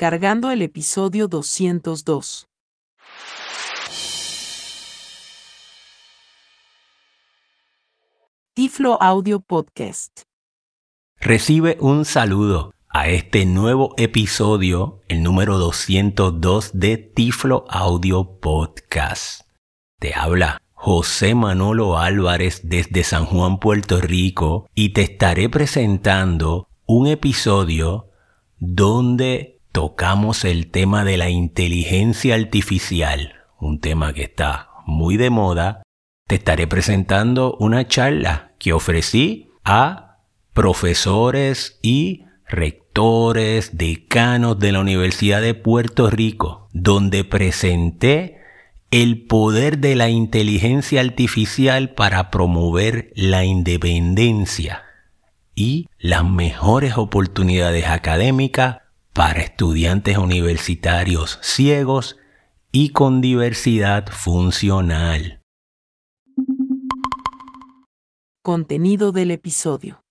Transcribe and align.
Cargando 0.00 0.52
el 0.52 0.62
episodio 0.62 1.26
202. 1.26 2.46
Tiflo 8.54 9.02
Audio 9.02 9.40
Podcast. 9.40 10.20
Recibe 11.16 11.78
un 11.80 12.04
saludo 12.04 12.72
a 12.88 13.08
este 13.08 13.44
nuevo 13.44 13.94
episodio, 13.96 15.00
el 15.08 15.24
número 15.24 15.58
202 15.58 16.78
de 16.78 16.98
Tiflo 16.98 17.64
Audio 17.68 18.38
Podcast. 18.38 19.48
Te 19.98 20.14
habla 20.14 20.62
José 20.74 21.34
Manolo 21.34 21.98
Álvarez 21.98 22.60
desde 22.62 23.02
San 23.02 23.26
Juan, 23.26 23.58
Puerto 23.58 24.00
Rico, 24.00 24.68
y 24.76 24.90
te 24.90 25.02
estaré 25.02 25.48
presentando 25.48 26.68
un 26.86 27.08
episodio 27.08 28.10
donde 28.60 29.57
tocamos 29.78 30.44
el 30.44 30.72
tema 30.72 31.04
de 31.04 31.16
la 31.16 31.30
inteligencia 31.30 32.34
artificial, 32.34 33.34
un 33.60 33.78
tema 33.78 34.12
que 34.12 34.24
está 34.24 34.70
muy 34.86 35.16
de 35.16 35.30
moda. 35.30 35.84
Te 36.26 36.34
estaré 36.34 36.66
presentando 36.66 37.56
una 37.60 37.86
charla 37.86 38.54
que 38.58 38.72
ofrecí 38.72 39.52
a 39.62 40.16
profesores 40.52 41.78
y 41.80 42.24
rectores, 42.48 43.78
decanos 43.78 44.58
de 44.58 44.72
la 44.72 44.80
Universidad 44.80 45.40
de 45.40 45.54
Puerto 45.54 46.10
Rico, 46.10 46.68
donde 46.72 47.22
presenté 47.22 48.40
el 48.90 49.26
poder 49.26 49.78
de 49.78 49.94
la 49.94 50.08
inteligencia 50.08 51.02
artificial 51.02 51.90
para 51.90 52.32
promover 52.32 53.12
la 53.14 53.44
independencia 53.44 54.82
y 55.54 55.86
las 56.00 56.24
mejores 56.24 56.98
oportunidades 56.98 57.86
académicas 57.86 58.78
para 59.18 59.40
estudiantes 59.40 60.16
universitarios 60.16 61.40
ciegos 61.42 62.16
y 62.70 62.90
con 62.90 63.20
diversidad 63.20 64.06
funcional. 64.06 65.42
Contenido 68.44 69.10
del 69.10 69.32
episodio. 69.32 70.04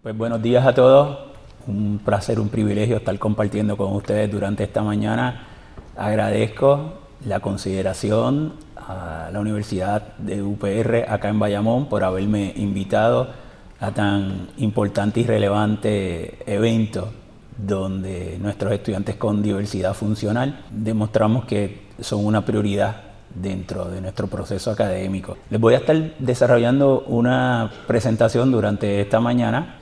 Pues 0.00 0.16
buenos 0.16 0.40
días 0.40 0.64
a 0.64 0.72
todos. 0.76 1.32
Un 1.66 1.98
placer, 1.98 2.38
un 2.38 2.50
privilegio 2.50 2.98
estar 2.98 3.18
compartiendo 3.18 3.76
con 3.76 3.94
ustedes 3.94 4.30
durante 4.30 4.62
esta 4.62 4.80
mañana. 4.80 5.48
Agradezco 5.96 7.00
la 7.26 7.40
consideración 7.40 8.52
a 8.76 9.28
la 9.32 9.40
Universidad 9.40 10.16
de 10.18 10.40
UPR 10.40 11.06
acá 11.08 11.30
en 11.30 11.40
Bayamón 11.40 11.88
por 11.88 12.04
haberme 12.04 12.52
invitado 12.54 13.42
a 13.84 13.92
tan 13.92 14.48
importante 14.58 15.20
y 15.20 15.24
relevante 15.24 16.38
evento 16.46 17.12
donde 17.56 18.38
nuestros 18.40 18.72
estudiantes 18.72 19.16
con 19.16 19.42
diversidad 19.42 19.94
funcional 19.94 20.64
demostramos 20.70 21.44
que 21.44 21.84
son 22.00 22.24
una 22.24 22.44
prioridad 22.44 23.02
dentro 23.34 23.86
de 23.86 24.00
nuestro 24.00 24.26
proceso 24.26 24.70
académico. 24.70 25.36
Les 25.50 25.60
voy 25.60 25.74
a 25.74 25.78
estar 25.78 25.96
desarrollando 26.18 27.04
una 27.06 27.70
presentación 27.86 28.50
durante 28.50 29.00
esta 29.00 29.20
mañana 29.20 29.76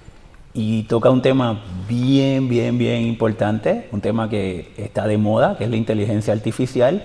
y 0.55 0.83
toca 0.85 1.11
un 1.11 1.23
tema 1.23 1.63
bien, 1.89 2.49
bien, 2.49 2.77
bien 2.79 3.03
importante, 3.03 3.89
un 3.93 4.01
tema 4.01 4.29
que 4.29 4.73
está 4.77 5.07
de 5.07 5.17
moda, 5.17 5.57
que 5.57 5.65
es 5.65 5.71
la 5.71 5.77
inteligencia 5.77 6.33
artificial, 6.33 7.05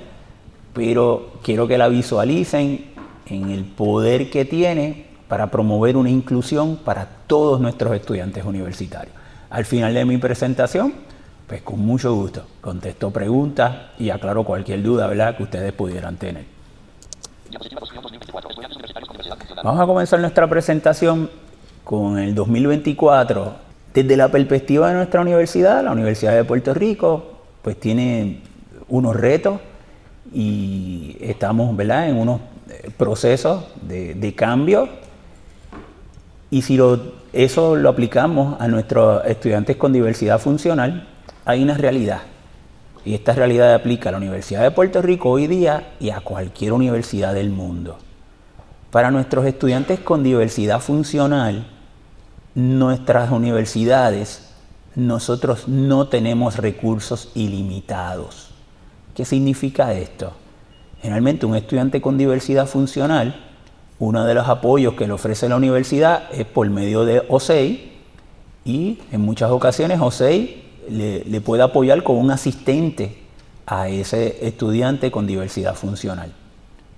pero 0.73 1.33
quiero 1.43 1.67
que 1.67 1.77
la 1.77 1.87
visualicen 1.87 2.85
en 3.25 3.49
el 3.49 3.63
poder 3.63 4.29
que 4.29 4.45
tiene 4.45 5.06
para 5.27 5.47
promover 5.47 5.97
una 5.97 6.09
inclusión 6.09 6.77
para 6.77 7.07
todos 7.27 7.59
nuestros 7.59 7.93
estudiantes 7.95 8.43
universitarios. 8.45 9.15
Al 9.49 9.65
final 9.65 9.93
de 9.93 10.05
mi 10.05 10.17
presentación, 10.17 10.93
pues 11.47 11.61
con 11.61 11.79
mucho 11.79 12.13
gusto 12.13 12.45
contesto 12.61 13.11
preguntas 13.11 13.75
y 13.97 14.09
aclaro 14.09 14.43
cualquier 14.43 14.83
duda 14.83 15.07
¿verdad? 15.07 15.37
que 15.37 15.43
ustedes 15.43 15.71
pudieran 15.73 16.17
tener. 16.17 16.45
Vamos 19.63 19.81
a 19.81 19.85
comenzar 19.85 20.19
nuestra 20.19 20.47
presentación 20.47 21.29
con 21.83 22.19
el 22.19 22.35
2024, 22.35 23.55
desde 23.93 24.17
la 24.17 24.29
perspectiva 24.29 24.89
de 24.89 24.95
nuestra 24.95 25.21
universidad, 25.21 25.83
la 25.83 25.91
Universidad 25.91 26.35
de 26.35 26.43
Puerto 26.43 26.73
Rico, 26.73 27.37
pues 27.61 27.79
tiene 27.79 28.41
unos 28.89 29.15
retos 29.15 29.59
y 30.33 31.17
estamos 31.21 31.75
¿verdad? 31.75 32.09
en 32.09 32.17
unos 32.17 32.41
eh, 32.69 32.89
procesos 32.95 33.65
de, 33.81 34.33
cambio. 34.35 34.89
Y 36.49 36.61
si 36.61 36.79
eso 37.33 37.75
lo 37.75 37.89
aplicamos 37.89 38.59
a 38.59 38.67
nuestros 38.67 39.25
estudiantes 39.25 39.75
con 39.75 39.91
diversidad 39.91 40.39
funcional, 40.39 41.07
hay 41.45 41.61
una 41.61 41.75
realidad. 41.75 42.21
Y 43.03 43.13
esta 43.13 43.33
realidad 43.33 43.73
aplica 43.73 44.09
a 44.09 44.11
la 44.13 44.17
Universidad 44.17 44.63
de 44.63 44.71
Puerto 44.71 45.01
Rico 45.01 45.29
hoy 45.29 45.47
día 45.47 45.93
y 45.99 46.09
a 46.09 46.19
cualquier 46.19 46.73
universidad 46.73 47.33
del 47.33 47.49
mundo. 47.49 47.97
Para 48.91 49.11
nuestros 49.11 49.45
estudiantes 49.45 49.99
con 49.99 50.23
diversidad 50.23 50.79
funcional, 50.79 51.67
nuestras 52.55 53.31
universidades, 53.31 54.49
nosotros 54.95 55.67
no 55.67 56.07
tenemos 56.07 56.57
recursos 56.57 57.31
ilimitados. 57.35 58.49
¿Qué 59.13 59.25
significa 59.25 59.93
esto? 59.93 60.33
Generalmente 61.01 61.45
un 61.45 61.55
estudiante 61.55 62.01
con 62.01 62.17
diversidad 62.17 62.65
funcional, 62.65 63.46
uno 63.99 64.25
de 64.25 64.33
los 64.33 64.47
apoyos 64.47 64.93
que 64.93 65.07
le 65.07 65.13
ofrece 65.13 65.49
la 65.49 65.55
universidad 65.55 66.23
es 66.31 66.45
por 66.45 66.69
medio 66.69 67.03
de 67.03 67.23
OSEI 67.27 67.93
y 68.63 68.99
en 69.11 69.21
muchas 69.21 69.49
ocasiones 69.49 69.99
OSEI 69.99 70.63
le, 70.89 71.41
puede 71.41 71.63
apoyar 71.63 72.03
con 72.03 72.17
un 72.17 72.31
asistente 72.31 73.17
a 73.65 73.89
ese 73.89 74.45
estudiante 74.45 75.11
con 75.11 75.25
diversidad 75.25 75.75
funcional. 75.75 76.33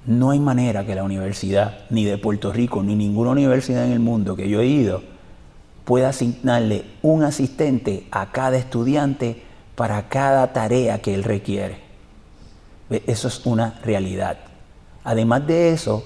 No 0.05 0.31
hay 0.31 0.39
manera 0.39 0.85
que 0.85 0.95
la 0.95 1.03
universidad, 1.03 1.79
ni 1.89 2.05
de 2.05 2.17
Puerto 2.17 2.51
Rico, 2.51 2.83
ni 2.83 2.95
ninguna 2.95 3.31
universidad 3.31 3.85
en 3.85 3.91
el 3.91 3.99
mundo 3.99 4.35
que 4.35 4.49
yo 4.49 4.61
he 4.61 4.65
ido, 4.65 5.01
pueda 5.85 6.09
asignarle 6.09 6.85
un 7.01 7.23
asistente 7.23 8.07
a 8.11 8.31
cada 8.31 8.57
estudiante 8.57 9.41
para 9.75 10.09
cada 10.09 10.53
tarea 10.53 10.99
que 10.99 11.13
él 11.13 11.23
requiere. 11.23 11.77
Eso 13.07 13.27
es 13.27 13.45
una 13.45 13.79
realidad. 13.83 14.37
Además 15.03 15.47
de 15.47 15.71
eso, 15.71 16.03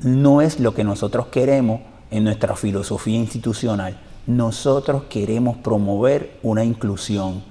no 0.00 0.42
es 0.42 0.60
lo 0.60 0.74
que 0.74 0.84
nosotros 0.84 1.26
queremos 1.26 1.80
en 2.10 2.24
nuestra 2.24 2.56
filosofía 2.56 3.16
institucional. 3.16 3.98
Nosotros 4.26 5.04
queremos 5.08 5.56
promover 5.58 6.38
una 6.42 6.64
inclusión 6.64 7.42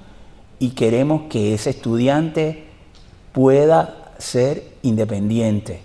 y 0.60 0.70
queremos 0.70 1.24
que 1.30 1.54
ese 1.54 1.72
estudiante 1.72 2.66
pueda 3.34 4.14
ser 4.18 4.64
independiente, 4.82 5.82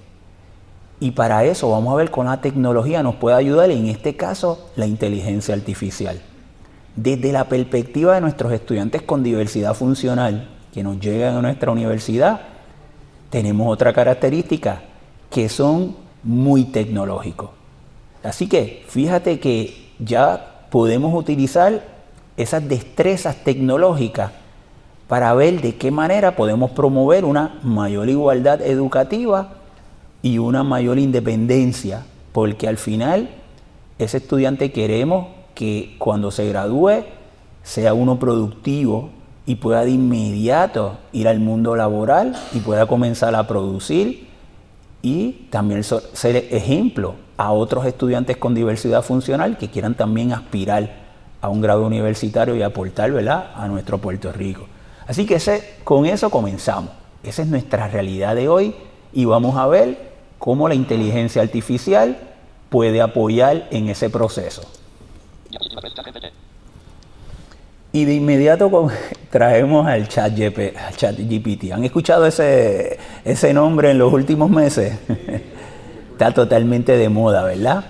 y 1.03 1.11
para 1.11 1.45
eso 1.45 1.69
vamos 1.69 1.93
a 1.93 1.97
ver 1.97 2.13
con 2.13 2.27
la 2.27 2.41
tecnología 2.41 3.03
nos 3.03 3.17
puede 3.17 3.35
ayudar, 3.35 3.73
en 3.73 3.87
este 3.87 4.15
caso, 4.15 4.69
la 4.77 4.87
inteligencia 4.87 5.53
artificial. 5.53 6.23
Desde 6.95 7.33
la 7.33 7.49
perspectiva 7.49 8.15
de 8.15 8.21
nuestros 8.21 8.53
estudiantes 8.53 9.03
con 9.03 9.25
diversidad 9.25 9.75
funcional 9.75 10.49
que 10.73 10.85
nos 10.85 11.01
llegan 11.01 11.35
a 11.35 11.43
nuestra 11.43 11.73
universidad, 11.73 12.43
tenemos 13.31 13.67
otra 13.69 13.93
característica, 13.93 14.81
que 15.29 15.49
son 15.49 15.97
muy 16.23 16.65
tecnológicos. 16.65 17.51
Así 18.23 18.49
que 18.49 18.85
fíjate 18.89 19.41
que 19.41 19.91
ya 19.99 20.67
podemos 20.71 21.15
utilizar 21.15 21.85
esas 22.37 22.67
destrezas 22.69 23.37
tecnológicas 23.45 24.33
para 25.09 25.35
ver 25.35 25.61
de 25.61 25.77
qué 25.77 25.91
manera 25.91 26.37
podemos 26.37 26.71
promover 26.71 27.25
una 27.25 27.59
mayor 27.63 28.09
igualdad 28.09 28.63
educativa 28.63 29.55
y 30.23 30.39
una 30.39 30.63
mayor 30.63 30.99
independencia, 30.99 32.05
porque 32.33 32.69
al 32.69 32.79
final 32.79 33.29
ese 33.99 34.19
estudiante 34.19 34.73
queremos 34.73 35.27
que 35.55 35.97
cuando 35.99 36.31
se 36.31 36.49
gradúe 36.49 37.05
sea 37.63 37.93
uno 37.93 38.19
productivo 38.19 39.11
y 39.45 39.57
pueda 39.57 39.85
de 39.85 39.91
inmediato 39.91 40.97
ir 41.13 41.29
al 41.29 41.41
mundo 41.41 41.77
laboral 41.77 42.35
y 42.55 42.61
pueda 42.61 42.87
comenzar 42.87 43.35
a 43.35 43.47
producir 43.47 44.29
y 45.03 45.49
también 45.51 45.83
ser 45.85 46.37
ejemplo 46.51 47.17
a 47.37 47.51
otros 47.53 47.85
estudiantes 47.87 48.37
con 48.37 48.55
diversidad 48.55 49.03
funcional 49.03 49.59
que 49.59 49.69
quieran 49.69 49.95
también 49.95 50.33
aspirar 50.33 51.03
a 51.41 51.49
un 51.49 51.61
grado 51.61 51.85
universitario 51.85 52.55
y 52.55 52.63
aportar 52.63 53.11
¿verdad? 53.11 53.51
a 53.57 53.67
nuestro 53.67 53.99
Puerto 53.99 54.33
Rico. 54.33 54.67
Así 55.07 55.27
que 55.27 55.39
con 55.83 56.07
eso 56.07 56.31
comenzamos. 56.31 56.93
Esa 57.25 57.43
es 57.43 57.49
nuestra 57.49 57.89
realidad 57.89 58.37
de 58.37 58.49
hoy 58.49 58.75
y 59.13 59.25
vamos 59.25 59.57
a 59.57 59.67
ver 59.67 60.13
cómo 60.39 60.69
la 60.69 60.75
inteligencia 60.75 61.43
artificial 61.43 62.17
puede 62.69 63.01
apoyar 63.01 63.69
en 63.71 63.89
ese 63.89 64.09
proceso. 64.09 64.63
Y 67.93 68.07
de 68.07 68.15
inmediato 68.15 68.91
traemos 69.31 69.87
al 69.87 70.09
chat, 70.09 70.33
GPT. 70.35 71.73
¿Han 71.73 71.85
escuchado 71.85 72.27
ese, 72.27 72.99
ese 73.25 73.53
nombre 73.53 73.91
en 73.91 73.99
los 73.99 74.13
últimos 74.13 74.51
meses? 74.51 74.99
Está 76.13 76.33
totalmente 76.33 76.97
de 76.97 77.09
moda, 77.09 77.45
¿verdad? 77.45 77.85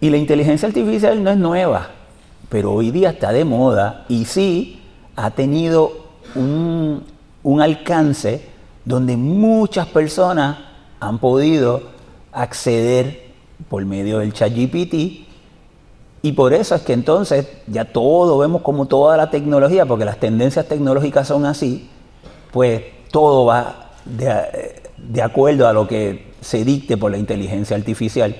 Y 0.00 0.10
la 0.10 0.16
inteligencia 0.16 0.68
artificial 0.68 1.22
no 1.22 1.30
es 1.30 1.36
nueva. 1.36 1.90
pero 2.48 2.72
hoy 2.72 2.90
día 2.90 3.10
está 3.10 3.32
de 3.32 3.44
moda 3.44 4.04
y 4.08 4.24
sí 4.24 4.80
ha 5.14 5.30
tenido 5.30 5.92
un, 6.34 7.04
un 7.42 7.60
alcance 7.60 8.42
donde 8.84 9.16
muchas 9.16 9.86
personas 9.86 10.58
han 11.00 11.18
podido 11.18 11.82
acceder 12.32 13.30
por 13.68 13.84
medio 13.84 14.18
del 14.18 14.32
ChatGPT 14.32 15.29
y 16.22 16.32
por 16.32 16.52
eso 16.52 16.74
es 16.74 16.82
que 16.82 16.92
entonces 16.92 17.46
ya 17.66 17.86
todo 17.86 18.38
vemos 18.38 18.62
como 18.62 18.86
toda 18.86 19.16
la 19.16 19.30
tecnología, 19.30 19.86
porque 19.86 20.04
las 20.04 20.18
tendencias 20.18 20.66
tecnológicas 20.66 21.26
son 21.28 21.46
así, 21.46 21.88
pues 22.52 22.82
todo 23.10 23.46
va 23.46 23.92
de, 24.04 24.82
de 24.98 25.22
acuerdo 25.22 25.66
a 25.66 25.72
lo 25.72 25.88
que 25.88 26.32
se 26.40 26.64
dicte 26.64 26.96
por 26.96 27.10
la 27.10 27.18
inteligencia 27.18 27.76
artificial. 27.76 28.36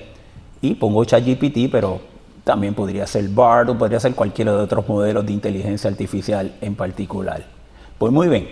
Y 0.61 0.75
pongo 0.75 1.03
ChatGPT, 1.05 1.71
pero 1.71 1.99
también 2.43 2.75
podría 2.75 3.07
ser 3.07 3.27
BART 3.29 3.69
o 3.69 3.77
podría 3.77 3.99
ser 3.99 4.13
cualquiera 4.13 4.51
de 4.51 4.59
otros 4.59 4.87
modelos 4.87 5.25
de 5.25 5.33
inteligencia 5.33 5.89
artificial 5.89 6.53
en 6.61 6.75
particular. 6.75 7.43
Pues 7.97 8.13
muy 8.13 8.27
bien, 8.27 8.47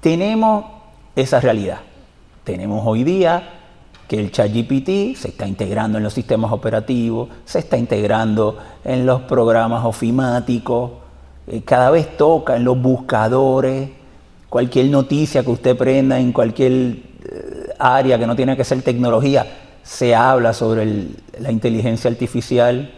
tenemos 0.00 0.64
esa 1.16 1.40
realidad. 1.40 1.80
Tenemos 2.44 2.82
hoy 2.86 3.04
día 3.04 3.57
que 4.08 4.18
el 4.18 4.32
ChatGPT 4.32 5.16
se 5.16 5.28
está 5.28 5.46
integrando 5.46 5.98
en 5.98 6.04
los 6.04 6.14
sistemas 6.14 6.50
operativos, 6.50 7.28
se 7.44 7.58
está 7.58 7.76
integrando 7.76 8.56
en 8.82 9.04
los 9.04 9.20
programas 9.22 9.84
ofimáticos, 9.84 10.92
eh, 11.46 11.60
cada 11.62 11.90
vez 11.90 12.16
toca 12.16 12.56
en 12.56 12.64
los 12.64 12.80
buscadores, 12.80 13.90
cualquier 14.48 14.86
noticia 14.86 15.44
que 15.44 15.50
usted 15.50 15.76
prenda 15.76 16.18
en 16.18 16.32
cualquier 16.32 16.72
eh, 16.72 17.74
área 17.78 18.18
que 18.18 18.26
no 18.26 18.34
tiene 18.34 18.56
que 18.56 18.64
ser 18.64 18.80
tecnología, 18.80 19.46
se 19.82 20.14
habla 20.14 20.54
sobre 20.54 21.08
la 21.38 21.52
inteligencia 21.52 22.10
artificial. 22.10 22.90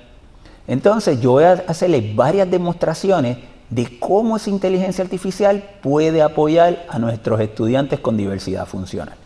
Entonces 0.69 1.21
yo 1.21 1.33
voy 1.33 1.45
a 1.45 1.53
hacerle 1.67 2.13
varias 2.15 2.49
demostraciones 2.49 3.39
de 3.69 3.99
cómo 3.99 4.37
esa 4.37 4.51
inteligencia 4.51 5.03
artificial 5.03 5.63
puede 5.83 6.23
apoyar 6.23 6.87
a 6.89 7.01
nuestros 7.01 7.41
estudiantes 7.41 7.99
con 7.99 8.17
diversidad 8.17 8.67
funcional. 8.67 9.17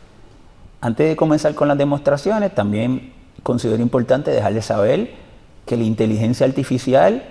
Antes 0.85 1.09
de 1.09 1.17
comenzar 1.17 1.55
con 1.55 1.67
las 1.67 1.79
demostraciones, 1.79 2.55
también 2.55 3.15
considero 3.43 3.83
importante 3.83 4.31
dejarles 4.31 4.67
saber 4.67 5.15
que 5.65 5.79
la 5.79 5.85
inteligencia 5.85 6.45
artificial 6.45 7.25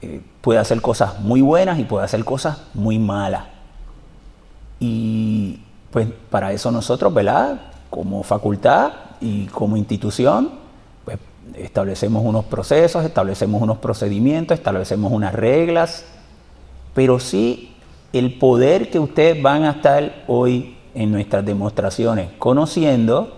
eh, 0.00 0.22
puede 0.40 0.58
hacer 0.58 0.80
cosas 0.80 1.20
muy 1.20 1.42
buenas 1.42 1.78
y 1.78 1.84
puede 1.84 2.06
hacer 2.06 2.24
cosas 2.24 2.62
muy 2.72 2.98
malas. 2.98 3.44
Y 4.80 5.60
pues 5.90 6.08
para 6.30 6.50
eso 6.52 6.70
nosotros, 6.70 7.12
¿verdad? 7.12 7.60
Como 7.90 8.22
facultad 8.22 8.92
y 9.20 9.48
como 9.48 9.76
institución, 9.76 10.52
pues 11.04 11.18
establecemos 11.56 12.24
unos 12.24 12.46
procesos, 12.46 13.04
establecemos 13.04 13.60
unos 13.60 13.76
procedimientos, 13.76 14.56
establecemos 14.56 15.12
unas 15.12 15.34
reglas, 15.34 16.06
pero 16.94 17.20
sí 17.20 17.74
el 18.14 18.38
poder 18.38 18.88
que 18.88 18.98
ustedes 18.98 19.42
van 19.42 19.64
a 19.64 19.72
estar 19.72 20.24
hoy 20.26 20.77
en 20.98 21.12
nuestras 21.12 21.46
demostraciones 21.46 22.30
conociendo, 22.38 23.36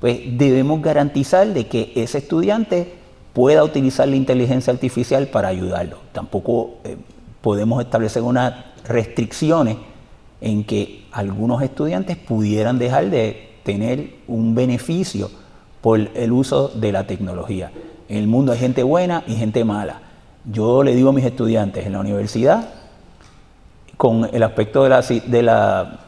pues 0.00 0.20
debemos 0.38 0.80
garantizar 0.80 1.46
de 1.48 1.66
que 1.66 1.92
ese 1.96 2.18
estudiante 2.18 2.94
pueda 3.34 3.62
utilizar 3.62 4.08
la 4.08 4.16
inteligencia 4.16 4.72
artificial 4.72 5.26
para 5.26 5.48
ayudarlo. 5.48 5.98
Tampoco 6.12 6.76
eh, 6.82 6.96
podemos 7.42 7.82
establecer 7.82 8.22
unas 8.22 8.54
restricciones 8.88 9.76
en 10.40 10.64
que 10.64 11.04
algunos 11.12 11.62
estudiantes 11.62 12.16
pudieran 12.16 12.78
dejar 12.78 13.10
de 13.10 13.50
tener 13.64 14.14
un 14.26 14.54
beneficio 14.54 15.30
por 15.82 16.00
el 16.00 16.32
uso 16.32 16.68
de 16.68 16.90
la 16.90 17.06
tecnología. 17.06 17.70
En 18.08 18.16
el 18.16 18.28
mundo 18.28 18.52
hay 18.52 18.58
gente 18.58 18.82
buena 18.82 19.24
y 19.26 19.34
gente 19.34 19.62
mala. 19.62 20.00
Yo 20.50 20.82
le 20.82 20.94
digo 20.94 21.10
a 21.10 21.12
mis 21.12 21.24
estudiantes 21.24 21.84
en 21.84 21.92
la 21.92 22.00
universidad, 22.00 22.70
con 23.98 24.28
el 24.32 24.42
aspecto 24.42 24.82
de 24.82 24.88
la, 24.88 25.02
de 25.02 25.42
la 25.42 26.03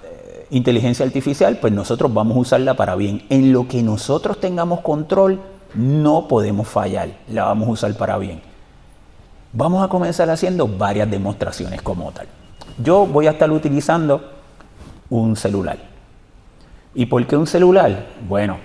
inteligencia 0.51 1.05
artificial, 1.05 1.59
pues 1.61 1.73
nosotros 1.73 2.13
vamos 2.13 2.37
a 2.37 2.41
usarla 2.41 2.75
para 2.75 2.95
bien. 2.95 3.25
En 3.31 3.53
lo 3.53 3.67
que 3.69 3.83
nosotros 3.83 4.41
tengamos 4.41 4.81
control, 4.81 5.41
no 5.75 6.29
podemos 6.29 6.69
fallar, 6.69 7.09
la 7.29 7.45
vamos 7.45 7.69
a 7.69 7.73
usar 7.73 7.95
para 7.95 8.19
bien. 8.19 8.41
Vamos 9.53 9.85
a 9.85 9.89
comenzar 9.89 10.29
haciendo 10.31 10.69
varias 10.69 11.11
demostraciones 11.11 11.83
como 11.83 12.13
tal. 12.13 12.27
Yo 12.83 13.07
voy 13.07 13.27
a 13.27 13.31
estar 13.31 13.51
utilizando 13.51 14.33
un 15.09 15.37
celular. 15.37 15.79
¿Y 16.95 17.07
por 17.07 17.27
qué 17.27 17.37
un 17.37 17.47
celular? 17.47 18.07
Bueno, 18.29 18.59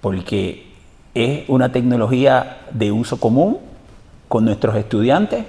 porque 0.00 0.72
es 1.14 1.48
una 1.48 1.72
tecnología 1.72 2.58
de 2.72 2.92
uso 2.92 3.18
común 3.18 3.58
con 4.28 4.44
nuestros 4.44 4.76
estudiantes. 4.76 5.44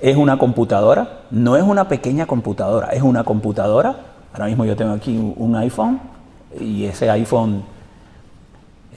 Es 0.00 0.16
una 0.16 0.38
computadora, 0.38 1.20
no 1.30 1.56
es 1.56 1.62
una 1.62 1.88
pequeña 1.88 2.26
computadora, 2.26 2.88
es 2.88 3.02
una 3.02 3.24
computadora 3.24 4.13
Ahora 4.34 4.46
mismo 4.46 4.64
yo 4.64 4.74
tengo 4.74 4.92
aquí 4.92 5.16
un 5.16 5.54
iPhone 5.54 6.00
y 6.60 6.86
ese 6.86 7.08
iPhone, 7.08 7.62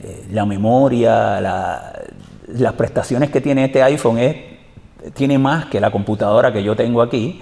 eh, 0.02 0.26
la 0.32 0.44
memoria, 0.44 1.40
las 1.40 2.72
prestaciones 2.72 3.30
que 3.30 3.40
tiene 3.40 3.66
este 3.66 3.80
iPhone 3.80 4.18
es, 4.18 4.36
tiene 5.14 5.38
más 5.38 5.66
que 5.66 5.80
la 5.80 5.92
computadora 5.92 6.52
que 6.52 6.64
yo 6.64 6.74
tengo 6.74 7.00
aquí. 7.00 7.40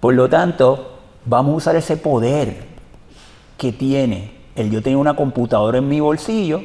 Por 0.00 0.14
lo 0.14 0.28
tanto, 0.28 0.98
vamos 1.24 1.54
a 1.54 1.56
usar 1.56 1.76
ese 1.76 1.96
poder 1.96 2.66
que 3.56 3.70
tiene 3.70 4.32
el 4.56 4.72
yo 4.72 4.82
tengo 4.82 5.00
una 5.00 5.14
computadora 5.14 5.78
en 5.78 5.88
mi 5.88 6.00
bolsillo 6.00 6.62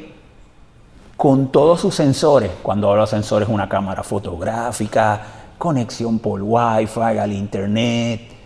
con 1.16 1.52
todos 1.52 1.80
sus 1.80 1.94
sensores. 1.94 2.50
Cuando 2.60 2.90
hablo 2.90 3.02
de 3.02 3.06
sensores, 3.06 3.48
una 3.48 3.68
cámara 3.68 4.02
fotográfica, 4.02 5.22
conexión 5.58 6.18
por 6.18 6.42
Wi-Fi 6.42 7.18
al 7.18 7.32
Internet, 7.32 8.39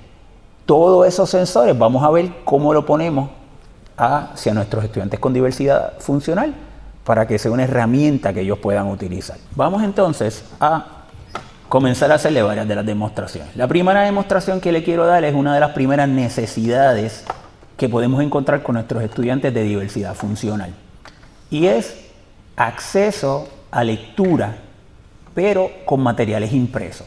todos 0.67 1.07
esos 1.07 1.29
sensores 1.31 1.77
vamos 1.79 2.03
a 2.03 2.11
ver 2.11 2.31
cómo 2.45 2.73
lo 2.73 2.87
ponemos 2.87 3.31
hacia 3.97 4.55
nuestros 4.55 4.85
estudiantes 4.85 5.21
con 5.21 5.33
diversidad 5.33 5.99
funcional 5.99 6.55
para 7.05 7.27
que 7.27 7.39
sea 7.39 7.51
una 7.51 7.65
herramienta 7.65 8.33
que 8.33 8.41
ellos 8.41 8.59
puedan 8.59 8.89
utilizar. 8.89 9.37
Vamos 9.55 9.83
entonces 9.83 10.45
a 10.59 10.87
comenzar 11.69 12.11
a 12.13 12.15
hacerle 12.17 12.43
varias 12.43 12.67
de 12.67 12.75
las 12.75 12.87
demostraciones. 12.87 13.55
La 13.57 13.69
primera 13.69 14.03
demostración 14.03 14.61
que 14.61 14.73
le 14.73 14.83
quiero 14.83 15.07
dar 15.07 15.25
es 15.25 15.35
una 15.35 15.55
de 15.55 15.61
las 15.61 15.73
primeras 15.73 16.09
necesidades 16.09 17.25
que 17.77 17.89
podemos 17.89 18.23
encontrar 18.23 18.63
con 18.63 18.75
nuestros 18.75 19.03
estudiantes 19.03 19.53
de 19.53 19.63
diversidad 19.63 20.15
funcional 20.15 20.73
y 21.51 21.67
es 21.67 21.97
acceso 22.57 23.49
a 23.71 23.85
lectura 23.85 24.57
pero 25.35 25.71
con 25.85 26.01
materiales 26.01 26.53
impresos. 26.53 27.07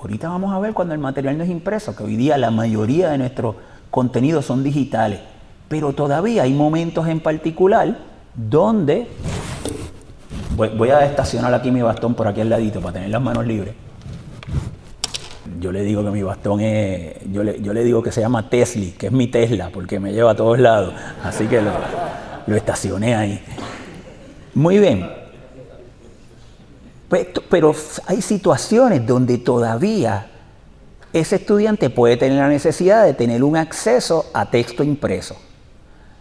Ahorita 0.00 0.30
vamos 0.30 0.54
a 0.54 0.58
ver 0.58 0.72
cuando 0.72 0.94
el 0.94 1.00
material 1.00 1.36
no 1.36 1.44
es 1.44 1.50
impreso, 1.50 1.94
que 1.94 2.02
hoy 2.02 2.16
día 2.16 2.38
la 2.38 2.50
mayoría 2.50 3.10
de 3.10 3.18
nuestros 3.18 3.56
contenidos 3.90 4.46
son 4.46 4.64
digitales, 4.64 5.20
pero 5.68 5.92
todavía 5.92 6.44
hay 6.44 6.54
momentos 6.54 7.06
en 7.06 7.20
particular 7.20 7.98
donde 8.34 9.08
voy, 10.56 10.88
a 10.88 11.04
estacionar 11.04 11.52
aquí 11.52 11.70
mi 11.70 11.82
bastón 11.82 12.14
por 12.14 12.26
aquí 12.26 12.40
al 12.40 12.48
ladito 12.48 12.80
para 12.80 12.94
tener 12.94 13.10
las 13.10 13.20
manos 13.20 13.46
libres. 13.46 13.74
Yo 15.60 15.70
le 15.70 15.82
digo 15.82 16.02
que 16.02 16.10
mi 16.10 16.22
bastón 16.22 16.60
es, 16.60 17.16
yo 17.30 17.42
le, 17.42 17.84
digo 17.84 18.02
que 18.02 18.10
se 18.10 18.22
llama 18.22 18.48
Tesla, 18.48 18.86
que 18.96 19.08
es 19.08 19.12
mi 19.12 19.26
Tesla, 19.26 19.68
porque 19.70 20.00
me 20.00 20.14
lleva 20.14 20.30
a 20.30 20.34
todos 20.34 20.58
lados. 20.58 20.94
Así 21.22 21.44
que 21.44 21.60
lo, 21.60 22.56
estacioné 22.56 23.14
ahí. 23.14 23.42
Muy 24.54 24.78
bien, 24.78 25.06
pero 27.48 27.74
hay 28.06 28.22
situaciones 28.22 29.04
donde 29.04 29.38
todavía 29.38 30.30
ese 31.12 31.36
estudiante 31.36 31.90
puede 31.90 32.16
tener 32.16 32.38
la 32.38 32.48
necesidad 32.48 33.04
de 33.04 33.14
tener 33.14 33.42
un 33.42 33.56
acceso 33.56 34.26
a 34.32 34.48
texto 34.48 34.84
impreso. 34.84 35.36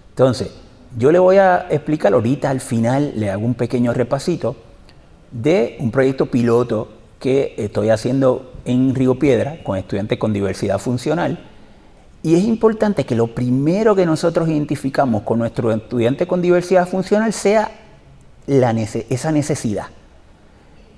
Entonces, 0.10 0.50
yo 0.98 1.12
le 1.12 1.20
voy 1.20 1.38
a 1.38 1.68
explicar 1.70 2.14
ahorita 2.14 2.50
al 2.50 2.60
final, 2.60 3.14
le 3.16 3.30
hago 3.30 3.46
un 3.46 3.54
pequeño 3.54 3.94
repasito 3.94 4.56
de 5.32 5.78
un 5.80 5.92
proyecto 5.92 6.26
piloto 6.26 6.90
que 7.20 7.54
estoy 7.58 7.90
haciendo 7.90 8.54
en 8.66 8.96
Río 8.96 9.20
Piedra 9.20 9.60
con 9.64 9.78
estudiantes 9.78 10.18
con 10.18 10.34
diversidad 10.34 10.80
funcional. 10.80 11.48
Y 12.24 12.36
es 12.36 12.44
importante 12.44 13.06
que 13.06 13.16
lo 13.16 13.28
primero 13.28 13.96
que 13.96 14.08
nosotros 14.08 14.50
identificamos 14.50 15.22
con 15.22 15.38
nuestro 15.38 15.72
estudiante 15.72 16.26
con 16.26 16.42
diversidad 16.42 16.88
funcional 16.88 17.32
sea 17.32 17.70
esa 18.48 19.32
necesidad. 19.32 19.86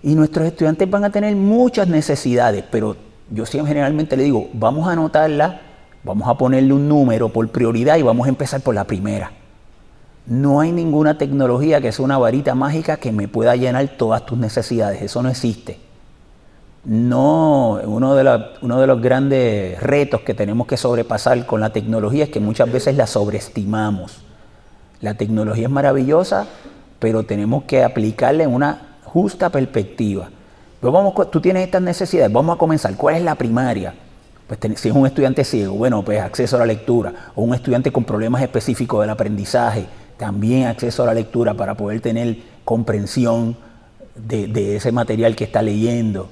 Y 0.03 0.15
nuestros 0.15 0.47
estudiantes 0.47 0.89
van 0.89 1.03
a 1.03 1.09
tener 1.11 1.35
muchas 1.35 1.87
necesidades, 1.87 2.63
pero 2.71 2.95
yo 3.29 3.45
siempre 3.45 3.69
generalmente 3.69 4.17
le 4.17 4.23
digo, 4.23 4.49
vamos 4.53 4.87
a 4.87 4.93
anotarla, 4.93 5.61
vamos 6.03 6.27
a 6.27 6.37
ponerle 6.37 6.73
un 6.73 6.87
número 6.87 7.29
por 7.29 7.47
prioridad 7.49 7.97
y 7.97 8.01
vamos 8.01 8.25
a 8.25 8.29
empezar 8.29 8.61
por 8.61 8.73
la 8.73 8.85
primera. 8.85 9.31
No 10.25 10.59
hay 10.59 10.71
ninguna 10.71 11.17
tecnología 11.17 11.81
que 11.81 11.91
sea 11.91 12.05
una 12.05 12.17
varita 12.17 12.55
mágica 12.55 12.97
que 12.97 13.11
me 13.11 13.27
pueda 13.27 13.55
llenar 13.55 13.87
todas 13.97 14.25
tus 14.25 14.37
necesidades, 14.37 15.01
eso 15.01 15.21
no 15.21 15.29
existe. 15.29 15.79
No, 16.83 17.79
uno 17.85 18.15
de, 18.15 18.43
uno 18.61 18.81
de 18.81 18.87
los 18.87 19.01
grandes 19.01 19.79
retos 19.81 20.21
que 20.21 20.33
tenemos 20.33 20.65
que 20.65 20.77
sobrepasar 20.77 21.45
con 21.45 21.61
la 21.61 21.71
tecnología 21.71 22.23
es 22.23 22.29
que 22.31 22.39
muchas 22.39 22.71
veces 22.71 22.95
la 22.95 23.05
sobreestimamos. 23.05 24.23
La 24.99 25.13
tecnología 25.13 25.65
es 25.65 25.71
maravillosa, 25.71 26.47
pero 26.97 27.23
tenemos 27.23 27.63
que 27.65 27.83
aplicarla 27.83 28.43
en 28.43 28.53
una 28.53 28.90
justa 29.11 29.49
perspectiva. 29.49 30.29
Vamos, 30.81 31.13
tú 31.29 31.41
tienes 31.41 31.65
estas 31.65 31.81
necesidades, 31.81 32.31
vamos 32.31 32.55
a 32.55 32.57
comenzar. 32.57 32.95
¿Cuál 32.95 33.15
es 33.15 33.23
la 33.23 33.35
primaria? 33.35 33.93
Pues 34.47 34.59
si 34.79 34.89
es 34.89 34.95
un 34.95 35.05
estudiante 35.05 35.43
ciego, 35.43 35.73
bueno, 35.73 36.03
pues 36.03 36.19
acceso 36.19 36.55
a 36.55 36.59
la 36.59 36.65
lectura. 36.65 37.31
O 37.35 37.43
un 37.43 37.53
estudiante 37.53 37.91
con 37.91 38.03
problemas 38.03 38.41
específicos 38.41 39.01
del 39.01 39.09
aprendizaje, 39.09 39.85
también 40.17 40.67
acceso 40.67 41.03
a 41.03 41.07
la 41.07 41.13
lectura 41.13 41.53
para 41.53 41.75
poder 41.75 41.99
tener 41.99 42.37
comprensión 42.63 43.57
de, 44.15 44.75
ese 44.75 44.91
material 44.91 45.35
que 45.35 45.43
está 45.43 45.61
leyendo. 45.61 46.29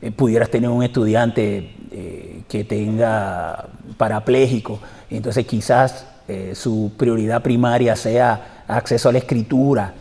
Eh, 0.00 0.10
pudieras 0.10 0.50
tener 0.50 0.68
un 0.68 0.82
estudiante 0.82 1.74
eh, 1.90 2.42
que 2.48 2.64
tenga 2.64 3.68
parapléjico, 3.96 4.80
entonces 5.08 5.46
quizás 5.46 6.06
eh, 6.26 6.52
su 6.54 6.92
prioridad 6.96 7.42
primaria 7.42 7.94
sea 7.94 8.64
acceso 8.66 9.08
a 9.08 9.12
la 9.12 9.18
escritura, 9.18 9.94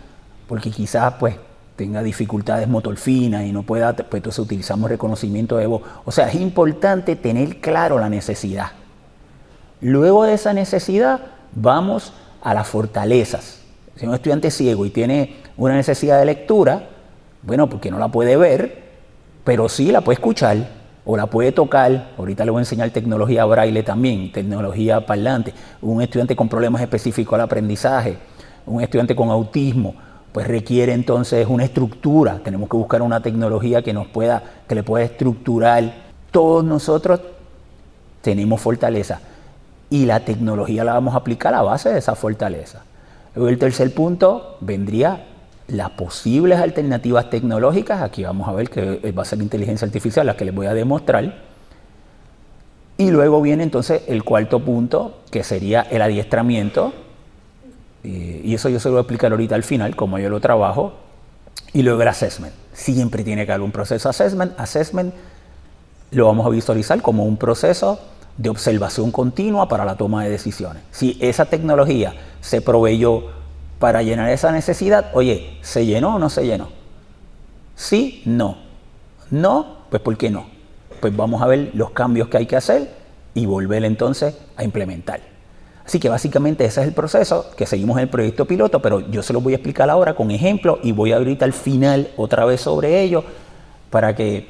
porque 0.47 0.71
quizás 0.71 1.13
pues 1.19 1.35
tenga 1.81 2.03
dificultades 2.03 2.67
motorfinas 2.67 3.43
y 3.43 3.51
no 3.51 3.63
pueda, 3.63 3.95
pues 3.95 4.19
entonces 4.19 4.37
utilizamos 4.37 4.87
reconocimiento 4.87 5.57
de 5.57 5.65
voz. 5.65 5.81
O 6.05 6.11
sea, 6.11 6.29
es 6.29 6.35
importante 6.35 7.15
tener 7.15 7.59
claro 7.59 7.97
la 7.97 8.07
necesidad. 8.07 8.67
Luego 9.79 10.25
de 10.25 10.33
esa 10.33 10.53
necesidad, 10.53 11.21
vamos 11.55 12.13
a 12.43 12.53
las 12.53 12.67
fortalezas. 12.67 13.61
Si 13.95 14.05
un 14.05 14.13
estudiante 14.13 14.51
ciego 14.51 14.85
y 14.85 14.91
tiene 14.91 15.37
una 15.57 15.73
necesidad 15.73 16.19
de 16.19 16.25
lectura, 16.25 16.87
bueno, 17.41 17.67
porque 17.67 17.89
no 17.89 17.97
la 17.97 18.09
puede 18.09 18.37
ver, 18.37 18.83
pero 19.43 19.67
sí 19.67 19.91
la 19.91 20.01
puede 20.01 20.17
escuchar 20.17 20.57
o 21.03 21.17
la 21.17 21.25
puede 21.25 21.51
tocar. 21.51 22.11
Ahorita 22.15 22.45
le 22.45 22.51
voy 22.51 22.59
a 22.59 22.61
enseñar 22.61 22.91
tecnología 22.91 23.43
braille 23.45 23.81
también, 23.81 24.31
tecnología 24.31 25.03
parlante. 25.03 25.51
Un 25.81 26.03
estudiante 26.03 26.35
con 26.35 26.47
problemas 26.47 26.79
específicos 26.83 27.33
al 27.33 27.41
aprendizaje, 27.41 28.17
un 28.67 28.83
estudiante 28.83 29.15
con 29.15 29.31
autismo, 29.31 29.95
pues 30.31 30.47
requiere 30.47 30.93
entonces 30.93 31.45
una 31.47 31.63
estructura. 31.63 32.39
Tenemos 32.43 32.69
que 32.69 32.77
buscar 32.77 33.01
una 33.01 33.21
tecnología 33.21 33.81
que 33.81 33.93
nos 33.93 34.07
pueda, 34.07 34.43
que 34.67 34.75
le 34.75 34.83
pueda 34.83 35.03
estructurar. 35.03 35.93
Todos 36.31 36.63
nosotros 36.63 37.19
tenemos 38.21 38.61
fortaleza 38.61 39.19
y 39.89 40.05
la 40.05 40.21
tecnología 40.21 40.83
la 40.83 40.93
vamos 40.93 41.13
a 41.13 41.17
aplicar 41.17 41.53
a 41.53 41.61
base 41.61 41.89
de 41.89 41.99
esa 41.99 42.15
fortaleza. 42.15 42.83
Luego 43.35 43.49
el 43.49 43.57
tercer 43.57 43.93
punto 43.93 44.57
vendría 44.61 45.25
las 45.67 45.89
posibles 45.91 46.59
alternativas 46.59 47.29
tecnológicas. 47.29 48.01
Aquí 48.01 48.23
vamos 48.23 48.47
a 48.47 48.53
ver 48.53 48.69
que 48.69 49.11
va 49.11 49.21
a 49.23 49.25
ser 49.25 49.41
inteligencia 49.41 49.85
artificial 49.85 50.25
la 50.25 50.35
que 50.35 50.45
les 50.45 50.55
voy 50.55 50.67
a 50.67 50.73
demostrar. 50.73 51.51
Y 52.97 53.09
luego 53.09 53.41
viene 53.41 53.63
entonces 53.63 54.03
el 54.07 54.23
cuarto 54.23 54.59
punto, 54.59 55.21
que 55.31 55.43
sería 55.43 55.81
el 55.81 56.01
adiestramiento, 56.01 56.93
y 58.03 58.53
eso 58.53 58.69
yo 58.69 58.79
se 58.79 58.89
lo 58.89 58.93
voy 58.93 58.99
a 58.99 59.01
explicar 59.01 59.31
ahorita 59.31 59.55
al 59.55 59.63
final, 59.63 59.95
como 59.95 60.17
yo 60.19 60.29
lo 60.29 60.39
trabajo. 60.39 60.93
Y 61.73 61.83
luego 61.83 62.01
el 62.01 62.07
assessment. 62.07 62.53
Siempre 62.73 63.23
tiene 63.23 63.45
que 63.45 63.51
haber 63.51 63.63
un 63.63 63.71
proceso 63.71 64.09
assessment. 64.09 64.59
Assessment 64.59 65.13
lo 66.11 66.25
vamos 66.25 66.45
a 66.45 66.49
visualizar 66.49 67.01
como 67.01 67.25
un 67.25 67.37
proceso 67.37 67.99
de 68.37 68.49
observación 68.49 69.11
continua 69.11 69.67
para 69.69 69.85
la 69.85 69.95
toma 69.95 70.23
de 70.23 70.29
decisiones. 70.29 70.83
Si 70.91 71.17
esa 71.21 71.45
tecnología 71.45 72.13
se 72.41 72.61
proveyó 72.61 73.23
para 73.79 74.01
llenar 74.01 74.29
esa 74.29 74.51
necesidad, 74.51 75.11
oye, 75.13 75.57
¿se 75.61 75.85
llenó 75.85 76.15
o 76.15 76.19
no 76.19 76.29
se 76.29 76.45
llenó? 76.45 76.69
Sí, 77.75 78.21
no. 78.25 78.57
No, 79.29 79.85
pues 79.89 80.01
¿por 80.01 80.17
qué 80.17 80.29
no? 80.29 80.45
Pues 80.99 81.15
vamos 81.15 81.41
a 81.41 81.47
ver 81.47 81.71
los 81.73 81.91
cambios 81.91 82.27
que 82.27 82.37
hay 82.37 82.45
que 82.45 82.55
hacer 82.55 82.91
y 83.33 83.45
volver 83.45 83.85
entonces 83.85 84.37
a 84.57 84.63
implementar. 84.63 85.30
Así 85.91 85.99
que 85.99 86.07
básicamente 86.07 86.63
ese 86.63 86.79
es 86.79 86.87
el 86.87 86.93
proceso 86.93 87.47
que 87.57 87.65
seguimos 87.65 87.97
en 87.97 88.03
el 88.03 88.07
proyecto 88.07 88.45
piloto, 88.45 88.81
pero 88.81 89.01
yo 89.11 89.21
se 89.21 89.33
lo 89.33 89.41
voy 89.41 89.51
a 89.51 89.55
explicar 89.57 89.89
ahora 89.89 90.13
con 90.13 90.31
ejemplos 90.31 90.79
y 90.83 90.93
voy 90.93 91.11
a 91.11 91.17
ahorita 91.17 91.43
al 91.43 91.51
final 91.51 92.11
otra 92.15 92.45
vez 92.45 92.61
sobre 92.61 93.01
ello 93.01 93.25
para 93.89 94.15
que 94.15 94.47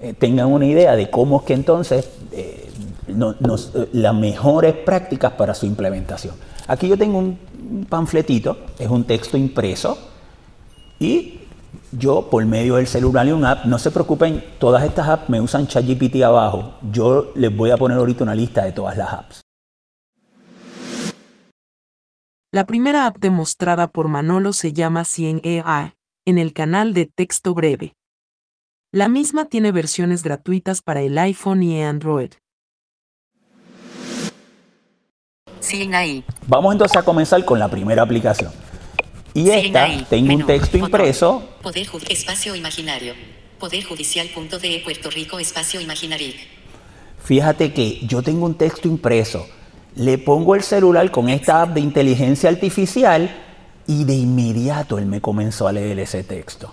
eh, 0.00 0.14
tengan 0.16 0.46
una 0.46 0.64
idea 0.64 0.94
de 0.94 1.10
cómo 1.10 1.40
es 1.40 1.42
que 1.42 1.54
entonces 1.54 2.08
eh, 2.30 2.70
eh, 3.08 3.88
las 3.94 4.14
mejores 4.14 4.74
prácticas 4.74 5.32
para 5.32 5.54
su 5.54 5.66
implementación. 5.66 6.36
Aquí 6.68 6.86
yo 6.86 6.96
tengo 6.96 7.18
un 7.18 7.36
panfletito, 7.90 8.56
es 8.78 8.88
un 8.88 9.02
texto 9.02 9.36
impreso 9.36 9.98
y 11.00 11.40
yo 11.90 12.30
por 12.30 12.46
medio 12.46 12.76
del 12.76 12.86
celular 12.86 13.26
y 13.26 13.32
un 13.32 13.44
app, 13.44 13.64
no 13.64 13.80
se 13.80 13.90
preocupen, 13.90 14.40
todas 14.60 14.84
estas 14.84 15.08
apps 15.08 15.28
me 15.30 15.40
usan 15.40 15.66
ChatGPT 15.66 16.22
abajo. 16.22 16.74
Yo 16.92 17.32
les 17.34 17.54
voy 17.56 17.72
a 17.72 17.76
poner 17.76 17.98
ahorita 17.98 18.22
una 18.22 18.36
lista 18.36 18.64
de 18.64 18.70
todas 18.70 18.96
las 18.96 19.12
apps. 19.12 19.45
La 22.52 22.64
primera 22.64 23.06
app 23.06 23.18
demostrada 23.18 23.88
por 23.88 24.06
Manolo 24.06 24.52
se 24.52 24.72
llama 24.72 25.04
Cien 25.04 25.40
AI, 25.44 25.94
en 26.24 26.38
el 26.38 26.52
canal 26.52 26.94
de 26.94 27.06
texto 27.06 27.54
breve. 27.54 27.96
La 28.92 29.08
misma 29.08 29.46
tiene 29.46 29.72
versiones 29.72 30.22
gratuitas 30.22 30.80
para 30.80 31.02
el 31.02 31.18
iPhone 31.18 31.64
y 31.64 31.82
Android. 31.82 32.30
Vamos 36.46 36.72
entonces 36.72 36.96
a 36.96 37.04
comenzar 37.04 37.44
con 37.44 37.58
la 37.58 37.68
primera 37.68 38.02
aplicación. 38.02 38.52
Y 39.34 39.50
esta, 39.50 39.88
tengo 40.08 40.34
un 40.34 40.46
texto 40.46 40.78
impreso. 40.78 41.42
Poder 41.62 41.88
Espacio 42.08 42.54
Imaginario. 42.54 43.14
Poder 43.58 43.84
Judicial.de 43.84 44.80
Puerto 44.84 45.10
Rico 45.10 45.40
Espacio 45.40 45.80
Imaginario. 45.80 46.32
Fíjate 47.24 47.74
que 47.74 48.06
yo 48.06 48.22
tengo 48.22 48.46
un 48.46 48.54
texto 48.54 48.86
impreso 48.86 49.46
le 49.96 50.18
pongo 50.18 50.54
el 50.54 50.62
celular 50.62 51.10
con 51.10 51.28
esta 51.28 51.62
app 51.62 51.70
de 51.70 51.80
inteligencia 51.80 52.50
artificial 52.50 53.34
y 53.86 54.04
de 54.04 54.14
inmediato 54.14 54.98
él 54.98 55.06
me 55.06 55.20
comenzó 55.20 55.66
a 55.66 55.72
leer 55.72 55.98
ese 55.98 56.22
texto. 56.22 56.72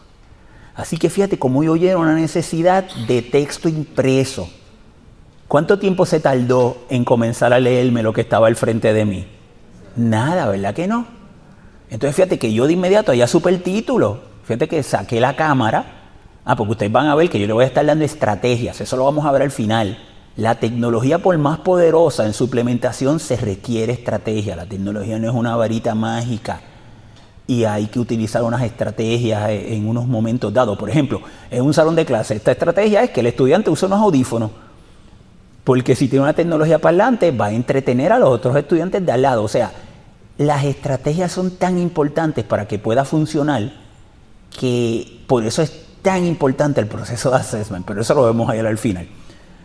Así 0.75 0.97
que 0.97 1.09
fíjate 1.09 1.39
cómo 1.39 1.63
yo 1.63 1.71
oyeron 1.71 2.01
una 2.01 2.15
necesidad 2.15 2.83
de 3.07 3.21
texto 3.21 3.69
impreso. 3.69 4.49
¿Cuánto 5.47 5.79
tiempo 5.79 6.05
se 6.05 6.19
tardó 6.19 6.85
en 6.89 7.05
comenzar 7.05 7.53
a 7.53 7.59
leerme 7.59 8.03
lo 8.03 8.11
que 8.11 8.21
estaba 8.21 8.47
al 8.47 8.55
frente 8.55 8.91
de 8.91 9.05
mí? 9.05 9.27
Nada, 9.95 10.47
¿verdad 10.49 10.73
que 10.73 10.87
no? 10.87 11.05
Entonces 11.89 12.15
fíjate 12.15 12.39
que 12.39 12.51
yo 12.51 12.67
de 12.67 12.73
inmediato 12.73 13.13
ya 13.13 13.27
supe 13.27 13.49
el 13.49 13.61
título. 13.61 14.21
Fíjate 14.43 14.67
que 14.67 14.83
saqué 14.83 15.21
la 15.21 15.35
cámara. 15.35 15.85
Ah, 16.43 16.57
porque 16.57 16.71
ustedes 16.71 16.91
van 16.91 17.07
a 17.07 17.15
ver 17.15 17.29
que 17.29 17.39
yo 17.39 17.47
le 17.47 17.53
voy 17.53 17.63
a 17.63 17.67
estar 17.67 17.85
dando 17.85 18.03
estrategias. 18.03 18.81
Eso 18.81 18.97
lo 18.97 19.05
vamos 19.05 19.25
a 19.25 19.31
ver 19.31 19.43
al 19.43 19.51
final. 19.51 19.97
La 20.35 20.55
tecnología, 20.55 21.19
por 21.19 21.37
más 21.37 21.59
poderosa 21.59 22.25
en 22.25 22.33
su 22.33 22.45
implementación, 22.45 23.19
se 23.19 23.37
requiere 23.37 23.93
estrategia. 23.93 24.55
La 24.55 24.65
tecnología 24.65 25.19
no 25.19 25.29
es 25.29 25.35
una 25.35 25.55
varita 25.55 25.93
mágica 25.93 26.61
y 27.45 27.65
hay 27.65 27.87
que 27.87 27.99
utilizar 27.99 28.41
unas 28.43 28.63
estrategias 28.63 29.49
en 29.49 29.87
unos 29.87 30.07
momentos 30.07 30.51
dados. 30.51 30.77
Por 30.77 30.89
ejemplo, 30.89 31.21
en 31.51 31.63
un 31.63 31.73
salón 31.73 31.95
de 31.95 32.05
clase, 32.05 32.35
esta 32.35 32.51
estrategia 32.51 33.03
es 33.03 33.11
que 33.11 33.19
el 33.19 33.27
estudiante 33.27 33.69
use 33.69 33.85
unos 33.85 33.99
audífonos, 33.99 34.49
porque 35.63 35.95
si 35.95 36.07
tiene 36.07 36.23
una 36.23 36.33
tecnología 36.33 36.79
parlante 36.79 37.31
va 37.31 37.47
a 37.47 37.51
entretener 37.51 38.11
a 38.11 38.19
los 38.19 38.29
otros 38.29 38.55
estudiantes 38.55 39.05
de 39.05 39.11
al 39.11 39.21
lado. 39.21 39.43
O 39.43 39.47
sea, 39.47 39.71
las 40.37 40.63
estrategias 40.63 41.31
son 41.31 41.51
tan 41.51 41.77
importantes 41.77 42.43
para 42.43 42.67
que 42.67 42.79
pueda 42.79 43.05
funcionar 43.05 43.71
que 44.57 45.21
por 45.27 45.45
eso 45.45 45.61
es 45.61 45.71
tan 46.01 46.25
importante 46.25 46.81
el 46.81 46.87
proceso 46.87 47.29
de 47.29 47.37
assessment, 47.37 47.85
pero 47.85 48.01
eso 48.01 48.13
lo 48.15 48.25
vemos 48.25 48.49
ahí 48.49 48.59
al 48.59 48.77
final. 48.77 49.07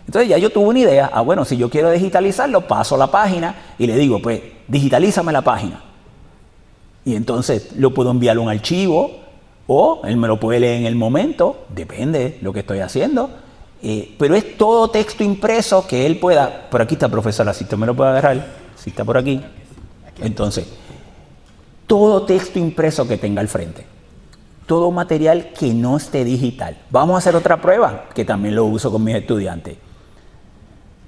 Entonces 0.08 0.30
ya 0.30 0.38
yo 0.38 0.48
tuve 0.48 0.68
una 0.68 0.78
idea, 0.78 1.10
ah 1.12 1.20
bueno, 1.20 1.44
si 1.44 1.58
yo 1.58 1.68
quiero 1.68 1.90
digitalizarlo, 1.90 2.66
paso 2.66 2.94
a 2.94 2.98
la 2.98 3.08
página 3.08 3.74
y 3.78 3.86
le 3.86 3.94
digo, 3.94 4.22
pues 4.22 4.40
digitalízame 4.66 5.32
la 5.32 5.42
página. 5.42 5.82
Y 7.04 7.14
entonces 7.14 7.72
lo 7.76 7.92
puedo 7.92 8.10
enviar 8.10 8.38
un 8.38 8.48
archivo 8.48 9.20
o 9.66 10.00
él 10.04 10.16
me 10.16 10.26
lo 10.26 10.40
puede 10.40 10.60
leer 10.60 10.80
en 10.80 10.86
el 10.86 10.96
momento, 10.96 11.66
depende 11.68 12.18
de 12.20 12.38
lo 12.40 12.54
que 12.54 12.60
estoy 12.60 12.78
haciendo. 12.78 13.28
Eh, 13.82 14.14
pero 14.18 14.34
es 14.34 14.56
todo 14.56 14.88
texto 14.88 15.22
impreso 15.22 15.86
que 15.86 16.06
él 16.06 16.18
pueda. 16.18 16.70
Por 16.70 16.80
aquí 16.80 16.94
está, 16.94 17.10
profesora, 17.10 17.52
si 17.52 17.64
usted 17.64 17.76
me 17.76 17.84
lo 17.84 17.94
puede 17.94 18.08
agarrar, 18.08 18.46
si 18.76 18.88
está 18.88 19.04
por 19.04 19.18
aquí. 19.18 19.42
Entonces, 20.22 20.66
todo 21.86 22.22
texto 22.22 22.58
impreso 22.58 23.06
que 23.06 23.18
tenga 23.18 23.42
al 23.42 23.48
frente. 23.48 23.84
Todo 24.64 24.90
material 24.90 25.50
que 25.52 25.74
no 25.74 25.98
esté 25.98 26.24
digital. 26.24 26.78
Vamos 26.88 27.16
a 27.16 27.18
hacer 27.18 27.36
otra 27.36 27.60
prueba, 27.60 28.06
que 28.14 28.24
también 28.24 28.54
lo 28.54 28.64
uso 28.64 28.90
con 28.90 29.04
mis 29.04 29.14
estudiantes. 29.14 29.76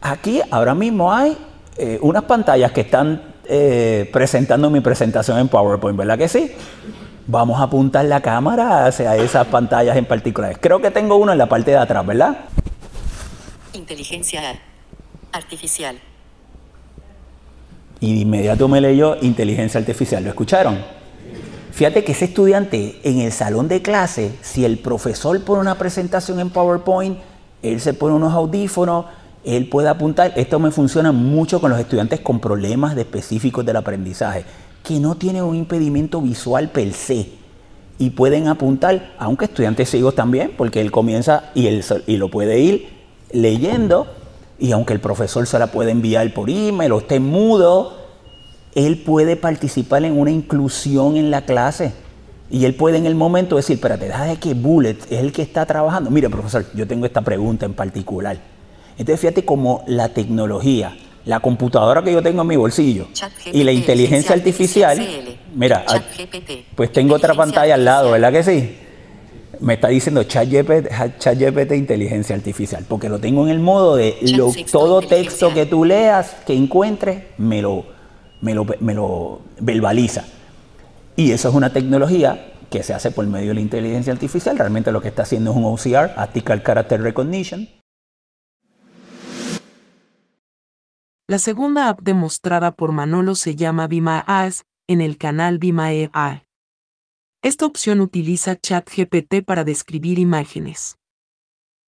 Aquí 0.00 0.40
ahora 0.50 0.74
mismo 0.74 1.12
hay 1.12 1.36
eh, 1.76 1.98
unas 2.00 2.24
pantallas 2.24 2.72
que 2.72 2.82
están 2.82 3.22
eh, 3.44 4.08
presentando 4.12 4.70
mi 4.70 4.80
presentación 4.80 5.38
en 5.38 5.48
PowerPoint, 5.48 5.98
¿verdad 5.98 6.16
que 6.16 6.28
sí? 6.28 6.52
Vamos 7.26 7.60
a 7.60 7.64
apuntar 7.64 8.04
la 8.06 8.20
cámara 8.20 8.86
hacia 8.86 9.14
esas 9.16 9.46
pantallas 9.48 9.96
en 9.96 10.06
particular. 10.06 10.58
Creo 10.58 10.80
que 10.80 10.90
tengo 10.90 11.16
uno 11.16 11.32
en 11.32 11.38
la 11.38 11.48
parte 11.48 11.72
de 11.72 11.76
atrás, 11.76 12.04
¿verdad? 12.06 12.38
Inteligencia 13.72 14.58
artificial. 15.32 15.98
Y 18.00 18.14
de 18.14 18.20
inmediato 18.20 18.66
me 18.68 18.80
leyó 18.80 19.16
inteligencia 19.20 19.78
artificial. 19.78 20.24
¿Lo 20.24 20.30
escucharon? 20.30 20.78
Fíjate 21.72 22.02
que 22.04 22.12
ese 22.12 22.26
estudiante 22.26 23.00
en 23.04 23.20
el 23.20 23.32
salón 23.32 23.68
de 23.68 23.82
clase, 23.82 24.36
si 24.42 24.64
el 24.64 24.78
profesor 24.78 25.42
pone 25.44 25.60
una 25.60 25.76
presentación 25.76 26.40
en 26.40 26.50
PowerPoint, 26.50 27.18
él 27.62 27.80
se 27.80 27.94
pone 27.94 28.14
unos 28.14 28.32
audífonos, 28.32 29.06
él 29.44 29.68
puede 29.68 29.88
apuntar, 29.88 30.32
esto 30.36 30.58
me 30.58 30.70
funciona 30.70 31.12
mucho 31.12 31.60
con 31.60 31.70
los 31.70 31.80
estudiantes 31.80 32.20
con 32.20 32.40
problemas 32.40 32.96
específicos 32.96 33.64
del 33.64 33.76
aprendizaje, 33.76 34.44
que 34.82 35.00
no 35.00 35.14
tienen 35.14 35.44
un 35.44 35.56
impedimento 35.56 36.20
visual 36.20 36.70
per 36.70 36.92
se. 36.92 37.40
y 37.98 38.10
pueden 38.10 38.48
apuntar, 38.48 39.12
aunque 39.18 39.44
estudiantes 39.44 39.90
ciegos 39.90 40.14
también, 40.14 40.52
porque 40.56 40.80
él 40.80 40.90
comienza 40.90 41.50
y, 41.54 41.66
él, 41.66 41.84
y 42.06 42.16
lo 42.16 42.30
puede 42.30 42.58
ir 42.58 42.88
leyendo, 43.30 44.06
y 44.58 44.72
aunque 44.72 44.94
el 44.94 45.00
profesor 45.00 45.46
se 45.46 45.58
la 45.58 45.66
puede 45.66 45.90
enviar 45.90 46.32
por 46.32 46.48
email 46.48 46.92
o 46.92 46.98
esté 47.00 47.20
mudo, 47.20 47.98
él 48.74 49.02
puede 49.04 49.36
participar 49.36 50.04
en 50.04 50.18
una 50.18 50.30
inclusión 50.30 51.16
en 51.16 51.30
la 51.30 51.44
clase. 51.44 51.92
Y 52.50 52.64
él 52.64 52.74
puede 52.74 52.98
en 52.98 53.06
el 53.06 53.14
momento 53.14 53.56
decir, 53.56 53.74
espérate, 53.74 54.06
deja 54.06 54.24
de 54.24 54.36
que 54.36 54.54
Bullet 54.54 54.96
es 55.10 55.20
el 55.20 55.32
que 55.32 55.42
está 55.42 55.66
trabajando. 55.66 56.10
Mire, 56.10 56.28
profesor, 56.28 56.64
yo 56.74 56.86
tengo 56.86 57.06
esta 57.06 57.20
pregunta 57.20 57.66
en 57.66 57.74
particular. 57.74 58.38
Entonces, 59.00 59.20
fíjate 59.20 59.46
cómo 59.46 59.82
la 59.86 60.10
tecnología, 60.10 60.94
la 61.24 61.40
computadora 61.40 62.02
que 62.02 62.12
yo 62.12 62.22
tengo 62.22 62.42
en 62.42 62.48
mi 62.48 62.56
bolsillo 62.56 63.08
y 63.50 63.64
la 63.64 63.72
inteligencia 63.72 64.34
artificial, 64.34 65.00
mira, 65.54 65.86
pues 66.74 66.92
tengo 66.92 67.14
otra 67.14 67.32
pantalla 67.32 67.76
al 67.76 67.84
lado, 67.86 68.10
¿verdad 68.10 68.30
que 68.30 68.42
sí? 68.42 68.76
Me 69.58 69.72
está 69.74 69.88
diciendo 69.88 70.22
ChatGPT 70.24 71.72
inteligencia 71.72 72.36
artificial, 72.36 72.84
porque 72.86 73.08
lo 73.08 73.18
tengo 73.18 73.42
en 73.44 73.52
el 73.52 73.58
modo 73.58 73.96
de 73.96 74.16
todo 74.70 75.00
texto 75.00 75.54
que 75.54 75.64
tú 75.64 75.86
leas, 75.86 76.36
que 76.46 76.52
encuentres, 76.52 77.22
me 77.38 77.62
lo, 77.62 77.86
me 78.42 78.52
lo, 78.52 78.66
me 78.80 78.92
lo 78.92 79.40
verbaliza. 79.60 80.26
Y 81.16 81.32
eso 81.32 81.48
es 81.48 81.54
una 81.54 81.72
tecnología 81.72 82.52
que 82.68 82.82
se 82.82 82.92
hace 82.92 83.10
por 83.12 83.26
medio 83.26 83.48
de 83.48 83.54
la 83.54 83.60
inteligencia 83.62 84.12
artificial. 84.12 84.58
Realmente 84.58 84.92
lo 84.92 85.00
que 85.00 85.08
está 85.08 85.22
haciendo 85.22 85.52
es 85.52 85.56
un 85.56 85.64
OCR, 85.64 86.12
Article 86.18 86.62
Character 86.62 87.00
Recognition. 87.00 87.66
La 91.30 91.38
segunda 91.38 91.88
app 91.88 92.00
demostrada 92.00 92.72
por 92.72 92.90
Manolo 92.90 93.36
se 93.36 93.54
llama 93.54 93.86
Bima 93.86 94.24
As 94.26 94.64
en 94.88 95.00
el 95.00 95.16
canal 95.16 95.58
Bima 95.58 95.84
AI. 95.84 96.42
Esta 97.40 97.66
opción 97.66 98.00
utiliza 98.00 98.56
ChatGPT 98.56 99.44
para 99.46 99.62
describir 99.62 100.18
imágenes. 100.18 100.96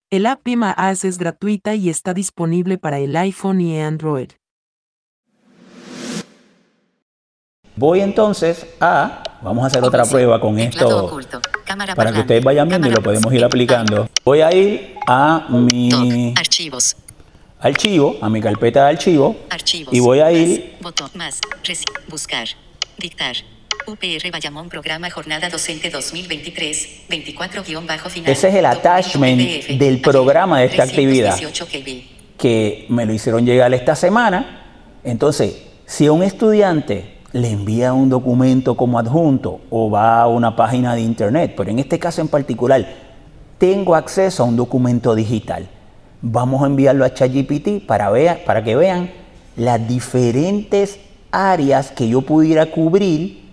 El 0.09 0.27
app 0.27 0.45
Bima 0.45 0.71
As 0.71 1.03
es 1.03 1.17
gratuita 1.17 1.75
y 1.75 1.89
está 1.89 2.13
disponible 2.13 2.77
para 2.77 2.99
el 2.99 3.17
iPhone 3.17 3.59
y 3.59 3.81
Android. 3.81 4.29
Voy 7.75 7.99
entonces 7.99 8.65
a, 8.79 9.23
vamos 9.41 9.65
a 9.65 9.67
hacer 9.67 9.83
otra 9.83 10.05
prueba 10.05 10.39
con 10.39 10.57
esto 10.57 11.19
para 11.97 12.13
que 12.13 12.21
ustedes 12.21 12.45
vayan 12.45 12.69
viendo 12.69 12.87
y 12.87 12.91
lo 12.91 13.03
podemos 13.03 13.33
ir 13.33 13.43
aplicando. 13.43 14.07
Voy 14.23 14.39
a 14.39 14.53
ir 14.53 14.95
a 15.05 15.47
mi 15.49 16.33
Archivos. 16.37 16.95
Archivo, 17.63 18.17
a 18.21 18.29
mi 18.29 18.41
carpeta 18.41 18.83
de 18.85 18.89
archivo 18.91 19.35
Archivos. 19.49 19.93
y 19.93 19.99
voy 19.99 20.19
a 20.19 20.31
ir, 20.31 20.75
Botón 20.81 21.09
más. 21.15 21.39
Reci- 21.63 21.85
buscar. 22.09 22.47
Dictar. 22.97 23.35
UPR 23.85 24.31
Bayamón 24.31 24.69
Programa 24.69 25.09
Jornada 25.09 25.49
Docente 25.49 25.89
2023. 25.89 27.03
24 27.09 27.63
final. 27.63 27.99
Ese 28.31 28.47
es 28.49 28.55
el 28.55 28.65
attachment 28.65 29.41
del 29.77 29.99
programa 29.99 30.59
de 30.59 30.65
esta 30.67 30.83
actividad. 30.83 31.35
318 31.37 31.65
KB. 31.67 32.37
que 32.37 32.85
me 32.89 33.05
lo 33.05 33.13
hicieron 33.13 33.45
llegar 33.45 33.73
esta 33.73 33.95
semana. 33.95 34.61
Entonces, 35.03 35.61
si 35.85 36.05
a 36.07 36.11
un 36.13 36.23
estudiante 36.23 37.15
le 37.33 37.49
envía 37.49 37.91
un 37.93 38.09
documento 38.09 38.75
como 38.77 38.99
adjunto 38.99 39.61
o 39.69 39.89
va 39.89 40.21
a 40.21 40.27
una 40.27 40.55
página 40.55 40.95
de 40.95 41.01
internet, 41.01 41.53
pero 41.57 41.69
en 41.69 41.79
este 41.79 41.99
caso 41.99 42.21
en 42.21 42.27
particular, 42.29 42.87
tengo 43.57 43.95
acceso 43.95 44.43
a 44.43 44.45
un 44.45 44.55
documento 44.55 45.13
digital. 45.15 45.67
Vamos 46.25 46.63
a 46.63 46.67
enviarlo 46.67 47.03
a 47.03 47.13
ChatGPT 47.13 47.85
para, 47.85 48.09
vea- 48.09 48.45
para 48.45 48.63
que 48.63 48.77
vean 48.77 49.11
las 49.57 49.85
diferentes 49.87 50.97
áreas 51.31 51.91
que 51.91 52.07
yo 52.07 52.21
pudiera 52.21 52.67
cubrir 52.67 53.43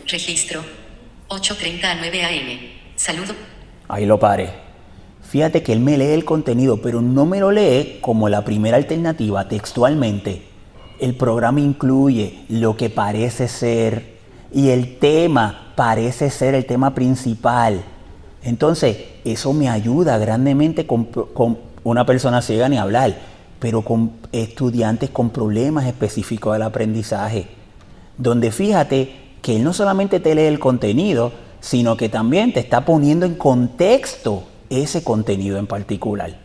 Registro 0.05 0.61
8.30 1.29 1.83
a 1.85 1.95
9 1.95 2.25
am. 2.25 2.59
Saludo. 2.97 3.33
Ahí 3.87 4.05
lo 4.05 4.19
paré. 4.19 4.49
Fíjate 5.23 5.63
que 5.63 5.71
él 5.71 5.79
me 5.79 5.97
lee 5.97 6.11
el 6.11 6.25
contenido, 6.25 6.81
pero 6.81 7.01
no 7.01 7.25
me 7.25 7.39
lo 7.39 7.51
lee 7.51 7.99
como 8.01 8.27
la 8.27 8.43
primera 8.43 8.75
alternativa 8.75 9.47
textualmente. 9.47 10.43
El 10.99 11.15
programa 11.15 11.61
incluye 11.61 12.43
lo 12.49 12.75
que 12.75 12.89
parece 12.89 13.47
ser 13.47 14.17
y 14.51 14.69
el 14.69 14.97
tema 14.97 15.71
parece 15.77 16.29
ser 16.31 16.55
el 16.55 16.65
tema 16.65 16.93
principal. 16.93 17.81
Entonces, 18.43 18.97
eso 19.23 19.53
me 19.53 19.69
ayuda 19.69 20.17
grandemente 20.17 20.85
con, 20.85 21.05
con 21.05 21.59
una 21.85 22.05
persona 22.05 22.41
ciega 22.41 22.67
ni 22.67 22.77
hablar, 22.77 23.15
pero 23.59 23.83
con 23.83 24.11
estudiantes 24.33 25.11
con 25.11 25.29
problemas 25.29 25.85
específicos 25.85 26.51
del 26.53 26.63
aprendizaje 26.63 27.58
donde 28.19 28.51
fíjate 28.51 29.15
que 29.41 29.55
él 29.55 29.63
no 29.63 29.73
solamente 29.73 30.19
te 30.19 30.35
lee 30.35 30.43
el 30.43 30.59
contenido, 30.59 31.31
sino 31.61 31.97
que 31.97 32.09
también 32.09 32.53
te 32.53 32.59
está 32.59 32.85
poniendo 32.85 33.25
en 33.25 33.33
contexto 33.35 34.43
ese 34.69 35.03
contenido 35.03 35.57
en 35.57 35.65
particular. 35.65 36.37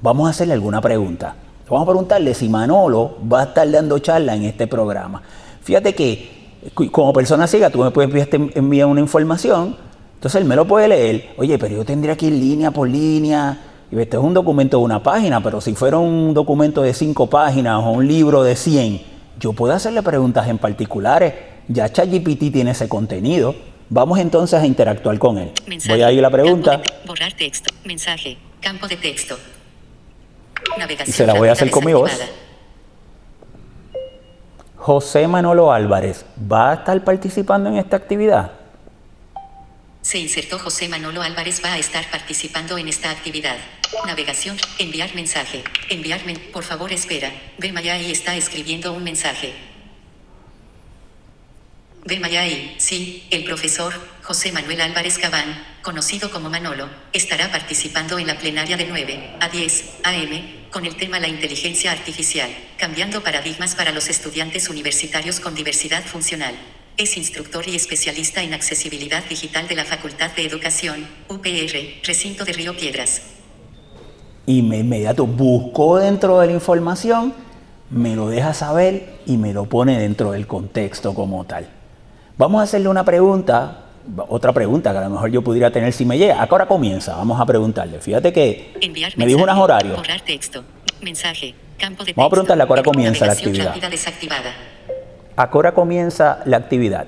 Vamos 0.00 0.28
a 0.28 0.30
hacerle 0.30 0.54
alguna 0.54 0.80
pregunta. 0.80 1.34
Vamos 1.68 1.82
a 1.88 1.90
preguntarle 1.90 2.34
si 2.34 2.48
Manolo 2.48 3.16
va 3.32 3.40
a 3.40 3.44
estar 3.44 3.70
dando 3.70 3.98
charla 3.98 4.36
en 4.36 4.44
este 4.44 4.66
programa. 4.66 5.22
Fíjate 5.62 5.94
que 5.94 6.42
como 6.90 7.12
persona 7.12 7.46
ciega 7.46 7.70
tú 7.70 7.78
me 7.82 7.90
puedes 7.90 8.10
enviar- 8.12 8.52
enviar 8.54 8.86
una 8.86 9.00
información, 9.00 9.76
entonces 10.14 10.40
él 10.40 10.46
me 10.46 10.54
lo 10.54 10.66
puede 10.66 10.88
leer. 10.88 11.30
Oye, 11.38 11.58
pero 11.58 11.76
yo 11.76 11.84
tendría 11.84 12.16
que 12.16 12.26
ir 12.26 12.34
línea 12.34 12.70
por 12.70 12.88
línea. 12.88 13.58
Y 13.90 13.98
este 13.98 14.16
es 14.16 14.22
un 14.22 14.32
documento 14.34 14.78
de 14.78 14.84
una 14.84 15.02
página, 15.02 15.42
pero 15.42 15.60
si 15.60 15.74
fuera 15.74 15.98
un 15.98 16.32
documento 16.34 16.82
de 16.82 16.94
cinco 16.94 17.26
páginas 17.28 17.82
o 17.84 17.90
un 17.90 18.06
libro 18.06 18.42
de 18.42 18.56
100, 18.56 19.02
yo 19.38 19.52
puedo 19.52 19.72
hacerle 19.74 20.02
preguntas 20.02 20.48
en 20.48 20.58
particulares. 20.58 21.34
Ya 21.68 21.88
ChatGPT 21.90 22.52
tiene 22.52 22.72
ese 22.72 22.88
contenido. 22.88 23.54
Vamos 23.88 24.18
entonces 24.18 24.60
a 24.60 24.66
interactuar 24.66 25.18
con 25.18 25.38
él. 25.38 25.52
Mensaje. 25.66 25.92
Voy 25.92 26.02
a 26.02 26.10
ir 26.12 26.18
a 26.20 26.22
la 26.22 26.30
pregunta 26.30 26.78
de- 26.78 26.84
borrar 27.06 27.32
texto. 27.34 27.72
Mensaje. 27.84 28.38
Campo 28.60 28.88
de 28.88 28.96
texto. 28.96 29.38
Navegación 30.78 31.08
y 31.08 31.12
se 31.12 31.26
la 31.26 31.34
voy 31.34 31.48
a 31.48 31.52
hacer 31.52 31.70
con 31.70 31.84
mi 31.84 31.92
voz. 31.92 32.10
José 34.76 35.28
Manolo 35.28 35.72
Álvarez, 35.72 36.24
¿va 36.50 36.70
a 36.70 36.74
estar 36.74 37.04
participando 37.04 37.68
en 37.68 37.76
esta 37.76 37.96
actividad? 37.96 38.52
Se 40.00 40.18
insertó 40.18 40.58
José 40.58 40.88
Manolo 40.88 41.22
Álvarez 41.22 41.62
va 41.64 41.74
a 41.74 41.78
estar 41.78 42.04
participando 42.10 42.76
en 42.78 42.88
esta 42.88 43.10
actividad. 43.10 43.56
Navegación. 44.06 44.56
Enviar 44.78 45.14
mensaje. 45.14 45.62
Enviar 45.88 46.24
men- 46.24 46.40
Por 46.52 46.64
favor 46.64 46.92
espera. 46.92 47.30
Ve 47.58 47.72
Mayai 47.72 48.10
está 48.10 48.36
escribiendo 48.36 48.92
un 48.92 49.04
mensaje. 49.04 49.52
Ve 52.04 52.18
Mayai, 52.18 52.74
sí, 52.78 53.28
el 53.30 53.44
profesor, 53.44 53.94
José 54.22 54.50
Manuel 54.50 54.80
Álvarez 54.80 55.18
Cabán, 55.18 55.64
conocido 55.82 56.32
como 56.32 56.50
Manolo, 56.50 56.90
estará 57.12 57.52
participando 57.52 58.18
en 58.18 58.26
la 58.26 58.38
plenaria 58.38 58.76
de 58.76 58.86
9 58.86 59.36
a 59.38 59.48
10 59.48 59.84
AM, 60.02 60.68
con 60.72 60.84
el 60.84 60.96
tema 60.96 61.20
La 61.20 61.28
inteligencia 61.28 61.92
artificial, 61.92 62.50
cambiando 62.76 63.22
paradigmas 63.22 63.76
para 63.76 63.92
los 63.92 64.08
estudiantes 64.08 64.68
universitarios 64.68 65.38
con 65.38 65.54
diversidad 65.54 66.04
funcional. 66.04 66.56
Es 66.96 67.16
instructor 67.16 67.68
y 67.68 67.76
especialista 67.76 68.42
en 68.42 68.52
accesibilidad 68.54 69.22
digital 69.24 69.68
de 69.68 69.76
la 69.76 69.84
Facultad 69.84 70.32
de 70.32 70.44
Educación, 70.44 71.06
UPR, 71.28 72.00
recinto 72.02 72.44
de 72.44 72.52
Río 72.52 72.76
Piedras. 72.76 73.22
Y 74.46 74.62
me 74.62 74.78
inmediato 74.78 75.26
buscó 75.26 75.98
dentro 75.98 76.40
de 76.40 76.48
la 76.48 76.52
información, 76.52 77.34
me 77.90 78.16
lo 78.16 78.28
deja 78.28 78.54
saber 78.54 79.20
y 79.26 79.36
me 79.36 79.52
lo 79.52 79.66
pone 79.66 79.98
dentro 79.98 80.32
del 80.32 80.46
contexto 80.46 81.14
como 81.14 81.44
tal. 81.44 81.68
Vamos 82.38 82.60
a 82.60 82.64
hacerle 82.64 82.88
una 82.88 83.04
pregunta, 83.04 83.84
otra 84.28 84.52
pregunta 84.52 84.92
que 84.92 84.98
a 84.98 85.02
lo 85.02 85.10
mejor 85.10 85.30
yo 85.30 85.42
pudiera 85.42 85.70
tener 85.70 85.92
si 85.92 86.04
me 86.04 86.18
llega. 86.18 86.42
¿A 86.42 86.46
qué 86.46 86.54
hora 86.54 86.66
comienza? 86.66 87.16
Vamos 87.16 87.40
a 87.40 87.46
preguntarle. 87.46 88.00
Fíjate 88.00 88.32
que 88.32 88.72
me 89.16 89.26
dijo 89.26 89.42
unos 89.42 89.58
horarios. 89.58 90.00
mensaje, 91.02 91.54
campo 91.78 92.04
de 92.04 92.14
Vamos 92.14 92.28
a 92.28 92.30
preguntarle 92.30 92.62
a 92.62 92.66
qué 92.66 92.72
hora 92.72 92.82
comienza 92.82 93.26
la 93.26 93.32
actividad. 93.32 93.74
¿A 95.36 95.50
qué 95.50 95.58
hora 95.58 95.74
comienza 95.74 96.40
la 96.46 96.56
actividad? 96.56 97.06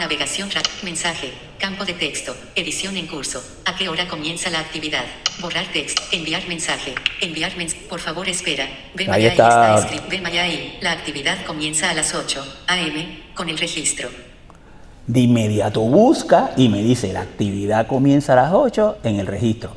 Navegación, 0.00 0.48
mensaje, 0.82 1.30
campo 1.58 1.84
de 1.84 1.92
texto, 1.92 2.34
edición 2.54 2.96
en 2.96 3.06
curso. 3.06 3.44
¿A 3.66 3.76
qué 3.76 3.90
hora 3.90 4.08
comienza 4.08 4.48
la 4.48 4.60
actividad? 4.60 5.04
Borrar 5.42 5.66
texto, 5.74 6.00
enviar 6.10 6.48
mensaje, 6.48 6.94
enviar 7.20 7.54
mensaje. 7.58 7.82
Por 7.86 8.00
favor, 8.00 8.26
espera. 8.26 8.66
Ve 8.94 9.06
ahí 9.10 9.26
está. 9.26 9.86
Ve 10.08 10.22
ahí. 10.40 10.78
La 10.80 10.92
actividad 10.92 11.44
comienza 11.44 11.90
a 11.90 11.92
las 11.92 12.14
8 12.14 12.62
a.m. 12.66 13.24
con 13.34 13.50
el 13.50 13.58
registro. 13.58 14.08
De 15.06 15.20
inmediato 15.20 15.82
busca 15.82 16.52
y 16.56 16.70
me 16.70 16.82
dice 16.82 17.12
la 17.12 17.20
actividad 17.20 17.86
comienza 17.86 18.32
a 18.32 18.36
las 18.36 18.54
8 18.54 19.00
en 19.04 19.20
el 19.20 19.26
registro. 19.26 19.72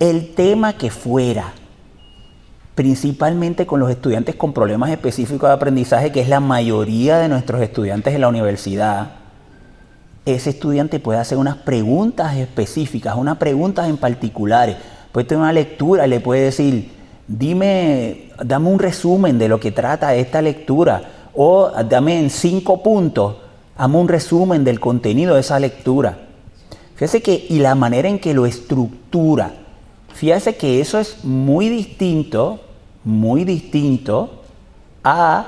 El 0.00 0.34
tema 0.34 0.74
que 0.74 0.90
fuera, 0.90 1.54
principalmente 2.78 3.66
con 3.66 3.80
los 3.80 3.90
estudiantes 3.90 4.36
con 4.36 4.52
problemas 4.52 4.90
específicos 4.90 5.50
de 5.50 5.54
aprendizaje, 5.54 6.12
que 6.12 6.20
es 6.20 6.28
la 6.28 6.38
mayoría 6.38 7.18
de 7.18 7.28
nuestros 7.28 7.60
estudiantes 7.60 8.14
en 8.14 8.20
la 8.20 8.28
universidad, 8.28 9.16
ese 10.24 10.50
estudiante 10.50 11.00
puede 11.00 11.18
hacer 11.18 11.38
unas 11.38 11.56
preguntas 11.56 12.36
específicas, 12.36 13.16
unas 13.16 13.36
preguntas 13.38 13.88
en 13.88 13.96
particulares. 13.96 14.76
Puede 15.10 15.26
tener 15.26 15.42
una 15.42 15.52
lectura 15.52 16.06
y 16.06 16.10
le 16.10 16.20
puede 16.20 16.42
decir, 16.42 16.92
dime, 17.26 18.30
dame 18.44 18.68
un 18.68 18.78
resumen 18.78 19.40
de 19.40 19.48
lo 19.48 19.58
que 19.58 19.72
trata 19.72 20.14
esta 20.14 20.40
lectura, 20.40 21.02
o 21.34 21.72
dame 21.82 22.20
en 22.20 22.30
cinco 22.30 22.80
puntos, 22.80 23.38
dame 23.76 23.98
un 23.98 24.06
resumen 24.06 24.62
del 24.62 24.78
contenido 24.78 25.34
de 25.34 25.40
esa 25.40 25.58
lectura. 25.58 26.16
Fíjese 26.94 27.22
que, 27.22 27.44
y 27.48 27.58
la 27.58 27.74
manera 27.74 28.08
en 28.08 28.20
que 28.20 28.34
lo 28.34 28.46
estructura, 28.46 29.50
fíjese 30.14 30.54
que 30.56 30.80
eso 30.80 31.00
es 31.00 31.24
muy 31.24 31.68
distinto 31.68 32.60
muy 33.08 33.44
distinto 33.44 34.42
a 35.02 35.46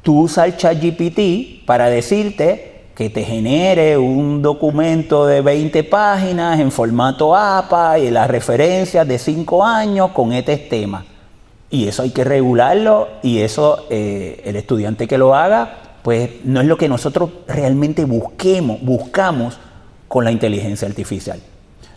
tú 0.00 0.20
usar 0.22 0.56
ChatGPT 0.56 1.66
para 1.66 1.90
decirte 1.90 2.86
que 2.94 3.10
te 3.10 3.24
genere 3.24 3.98
un 3.98 4.40
documento 4.40 5.26
de 5.26 5.42
20 5.42 5.84
páginas 5.84 6.58
en 6.58 6.72
formato 6.72 7.36
APA 7.36 7.98
y 7.98 8.10
las 8.10 8.28
referencias 8.28 9.06
de 9.06 9.18
5 9.18 9.62
años 9.62 10.12
con 10.12 10.32
este 10.32 10.56
tema. 10.56 11.04
Y 11.70 11.86
eso 11.86 12.02
hay 12.02 12.10
que 12.10 12.24
regularlo 12.24 13.08
y 13.22 13.40
eso 13.40 13.84
eh, 13.90 14.40
el 14.46 14.56
estudiante 14.56 15.06
que 15.06 15.18
lo 15.18 15.34
haga, 15.34 15.98
pues 16.02 16.30
no 16.44 16.62
es 16.62 16.66
lo 16.66 16.78
que 16.78 16.88
nosotros 16.88 17.28
realmente 17.46 18.06
busquemos, 18.06 18.80
buscamos 18.80 19.58
con 20.08 20.24
la 20.24 20.32
inteligencia 20.32 20.88
artificial. 20.88 21.38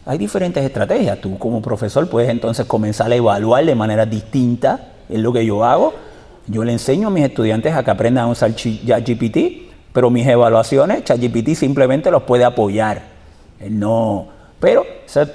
Hay 0.05 0.17
diferentes 0.17 0.63
estrategias. 0.63 1.19
Tú 1.21 1.37
como 1.37 1.61
profesor 1.61 2.09
puedes 2.09 2.29
entonces 2.29 2.65
comenzar 2.65 3.11
a 3.11 3.15
evaluar 3.15 3.65
de 3.65 3.75
manera 3.75 4.05
distinta. 4.05 4.93
Es 5.09 5.19
lo 5.19 5.31
que 5.31 5.45
yo 5.45 5.63
hago. 5.63 5.93
Yo 6.47 6.63
le 6.63 6.71
enseño 6.71 7.09
a 7.09 7.11
mis 7.11 7.23
estudiantes 7.23 7.75
a 7.75 7.83
que 7.83 7.91
aprendan 7.91 8.25
a 8.25 8.27
usar 8.27 8.55
ChatGPT, 8.55 9.37
pero 9.93 10.09
mis 10.09 10.25
evaluaciones, 10.25 11.03
ChatGPT 11.03 11.49
simplemente 11.55 12.09
los 12.09 12.23
puede 12.23 12.43
apoyar. 12.43 13.03
No, 13.69 14.27
pero 14.59 14.85
ese, 15.05 15.27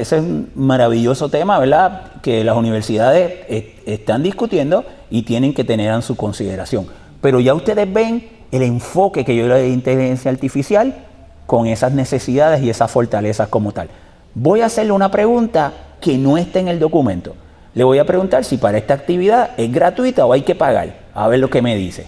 es 0.00 0.12
un 0.12 0.50
maravilloso 0.56 1.28
tema, 1.28 1.58
¿verdad? 1.60 2.20
Que 2.22 2.42
las 2.42 2.56
universidades 2.56 3.72
están 3.86 4.24
discutiendo 4.24 4.84
y 5.10 5.22
tienen 5.22 5.54
que 5.54 5.62
tener 5.62 5.92
en 5.92 6.02
su 6.02 6.16
consideración. 6.16 6.86
Pero 7.20 7.38
ya 7.38 7.54
ustedes 7.54 7.92
ven 7.92 8.28
el 8.50 8.62
enfoque 8.62 9.24
que 9.24 9.36
yo 9.36 9.46
le 9.46 9.54
doy 9.54 9.62
de 9.62 9.68
inteligencia 9.68 10.30
artificial 10.30 11.06
con 11.52 11.66
esas 11.66 11.92
necesidades 11.92 12.62
y 12.62 12.70
esas 12.70 12.90
fortalezas 12.90 13.46
como 13.48 13.72
tal. 13.72 13.90
Voy 14.32 14.62
a 14.62 14.66
hacerle 14.66 14.92
una 14.92 15.10
pregunta 15.10 15.74
que 16.00 16.16
no 16.16 16.38
está 16.38 16.60
en 16.60 16.68
el 16.68 16.78
documento. 16.78 17.36
Le 17.74 17.84
voy 17.84 17.98
a 17.98 18.06
preguntar 18.06 18.46
si 18.46 18.56
para 18.56 18.78
esta 18.78 18.94
actividad 18.94 19.50
es 19.58 19.70
gratuita 19.70 20.24
o 20.24 20.32
hay 20.32 20.40
que 20.40 20.54
pagar. 20.54 20.96
A 21.12 21.28
ver 21.28 21.40
lo 21.40 21.50
que 21.50 21.60
me 21.60 21.76
dice. 21.76 22.06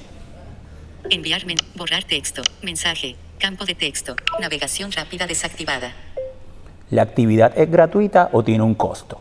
Enviar, 1.10 1.42
borrar 1.74 2.04
texto, 2.04 2.40
mensaje, 2.62 3.16
campo 3.38 3.66
de 3.66 3.74
texto, 3.74 4.16
navegación 4.40 4.90
rápida 4.92 5.26
desactivada. 5.26 5.92
¿La 6.88 7.02
actividad 7.02 7.52
es 7.54 7.70
gratuita 7.70 8.30
o 8.32 8.42
tiene 8.42 8.64
un 8.64 8.74
costo? 8.74 9.20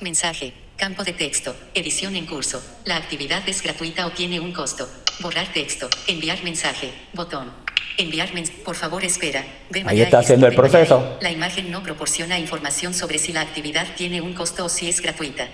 mensaje, 0.00 0.54
campo 0.82 1.04
de 1.04 1.12
texto, 1.12 1.54
edición 1.74 2.16
en 2.16 2.26
curso. 2.26 2.60
La 2.84 2.96
actividad 2.96 3.48
es 3.48 3.62
gratuita 3.62 4.04
o 4.04 4.10
tiene 4.10 4.40
un 4.40 4.52
costo. 4.52 4.88
Borrar 5.20 5.46
texto. 5.54 5.88
Enviar 6.08 6.42
mensaje. 6.42 6.90
Botón. 7.14 7.52
Enviar 7.98 8.34
mensaje. 8.34 8.58
Por 8.64 8.74
favor, 8.74 9.04
espera. 9.04 9.44
Ahí 9.86 10.00
está 10.00 10.18
haciendo 10.18 10.48
el 10.48 10.56
proceso. 10.56 11.18
La 11.20 11.30
imagen 11.30 11.70
no 11.70 11.84
proporciona 11.84 12.36
información 12.36 12.94
sobre 12.94 13.18
si 13.18 13.32
la 13.32 13.42
actividad 13.42 13.86
tiene 13.96 14.20
un 14.20 14.34
costo 14.34 14.64
o 14.64 14.68
si 14.68 14.88
es 14.88 15.00
gratuita. 15.00 15.46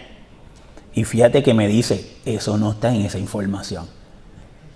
Y 0.95 1.05
fíjate 1.05 1.43
que 1.43 1.53
me 1.53 1.69
dice, 1.69 2.17
eso 2.25 2.57
no 2.57 2.73
está 2.73 2.89
en 2.95 3.03
esa 3.03 3.19
información. 3.19 3.87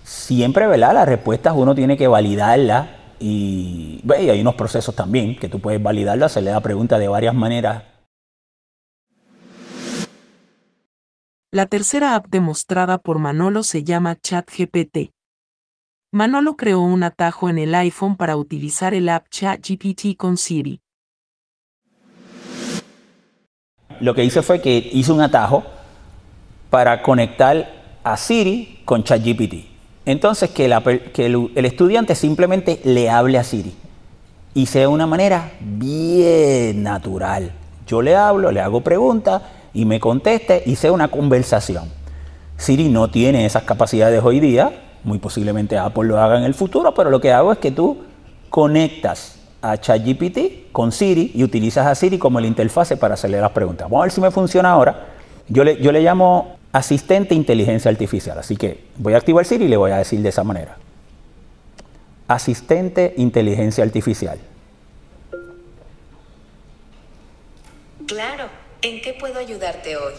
Siempre, 0.05 0.67
¿verdad? 0.67 0.93
Las 0.93 1.09
respuestas 1.09 1.55
uno 1.57 1.75
tiene 1.75 1.97
que 1.97 2.09
validarlas 2.09 2.88
y, 3.19 4.03
y 4.05 4.29
hay 4.29 4.43
unos 4.43 4.57
procesos 4.57 4.95
también 4.95 5.35
que 5.35 5.49
tú 5.49 5.61
puedes 5.61 5.83
validarlas, 5.83 6.33
se 6.33 6.43
le 6.43 6.51
da 6.51 6.61
pregunta 6.61 6.99
de 6.99 7.09
varias 7.09 7.35
maneras 7.35 7.85
La 11.55 11.67
tercera 11.67 12.15
app 12.15 12.29
demostrada 12.31 12.97
por 12.97 13.19
Manolo 13.19 13.62
se 13.62 13.85
llama 13.85 14.17
ChatGPT. 14.19 15.12
Manolo 16.11 16.57
creó 16.57 16.81
un 16.81 17.03
atajo 17.03 17.51
en 17.51 17.59
el 17.59 17.75
iPhone 17.75 18.17
para 18.17 18.38
utilizar 18.38 18.95
el 18.95 19.11
app 19.11 19.29
ChatGPT 19.29 20.17
con 20.17 20.38
Siri. 20.38 20.81
Lo 24.01 24.15
que 24.15 24.25
hice 24.25 24.41
fue 24.41 24.62
que 24.62 24.79
hice 24.95 25.12
un 25.12 25.21
atajo 25.21 25.62
para 26.71 27.03
conectar 27.03 27.71
a 28.03 28.17
Siri 28.17 28.81
con 28.87 29.05
ChatGPT. 29.05 29.67
Entonces, 30.07 30.49
que, 30.49 30.65
el, 30.65 31.51
el, 31.55 31.65
estudiante 31.67 32.15
simplemente 32.15 32.81
le 32.85 33.11
hable 33.11 33.37
a 33.37 33.45
Siri 33.45 33.75
y 34.55 34.65
sea 34.65 34.81
de 34.81 34.87
una 34.87 35.07
manera 35.07 35.53
bien 35.61 36.83
natural. 36.83 37.53
Yo 37.87 38.01
le 38.01 38.17
hablo, 38.17 38.51
le 38.53 38.62
hago 38.62 38.81
preguntas 38.81 39.43
y 39.75 39.85
me 39.85 40.01
conteste 40.01 40.63
y 40.67 40.77
sea 40.77 40.93
una 40.93 41.09
conversación. 41.09 41.85
Siri 42.57 42.89
no 42.89 43.11
tiene 43.11 43.47
esas 43.47 43.65
capacidades 43.65 44.23
hoy 44.23 44.41
día, 44.41 44.73
muy 45.05 45.19
posiblemente 45.19 45.79
Apple 45.79 46.05
lo 46.05 46.21
haga 46.21 46.39
en 46.39 46.45
el 46.45 46.55
futuro, 46.55 46.95
pero 46.95 47.11
lo 47.11 47.21
que 47.21 47.33
hago 47.33 47.53
es 47.53 47.59
que 47.59 47.71
tú 47.71 47.99
conectas 48.51 49.37
a 49.61 49.79
ChatGPT 49.79 50.73
con 50.73 50.93
Siri 50.93 51.33
y 51.35 51.45
utilizas 51.45 51.87
a 51.87 51.95
Siri 51.95 52.19
como 52.19 52.39
el 52.39 52.47
interfase 52.47 52.97
para 52.97 53.15
hacerle 53.15 53.41
las 53.41 53.51
preguntas. 53.53 53.89
Vamos 53.89 54.01
a 54.01 54.05
ver 54.05 54.13
si 54.13 54.21
me 54.21 54.31
funciona 54.31 54.71
ahora. 54.71 55.09
Yo 55.49 55.65
le, 55.65 55.81
yo 55.81 55.93
le 55.93 56.03
llamo 56.03 56.57
asistente 56.73 57.35
inteligencia 57.35 57.91
artificial, 57.91 58.39
así 58.39 58.57
que 58.57 58.85
voy 58.97 59.15
a 59.15 59.19
activar 59.19 59.45
Siri 59.45 59.65
y 59.65 59.69
le 59.69 59.77
voy 59.77 59.91
a 59.91 59.99
decir 59.99 60.21
de 60.21 60.29
esa 60.29 60.45
manera. 60.45 60.77
Asistente 62.29 63.15
inteligencia 63.17 63.85
artificial. 63.85 64.39
Ayudarte 69.62 69.96
hoy? 69.96 70.14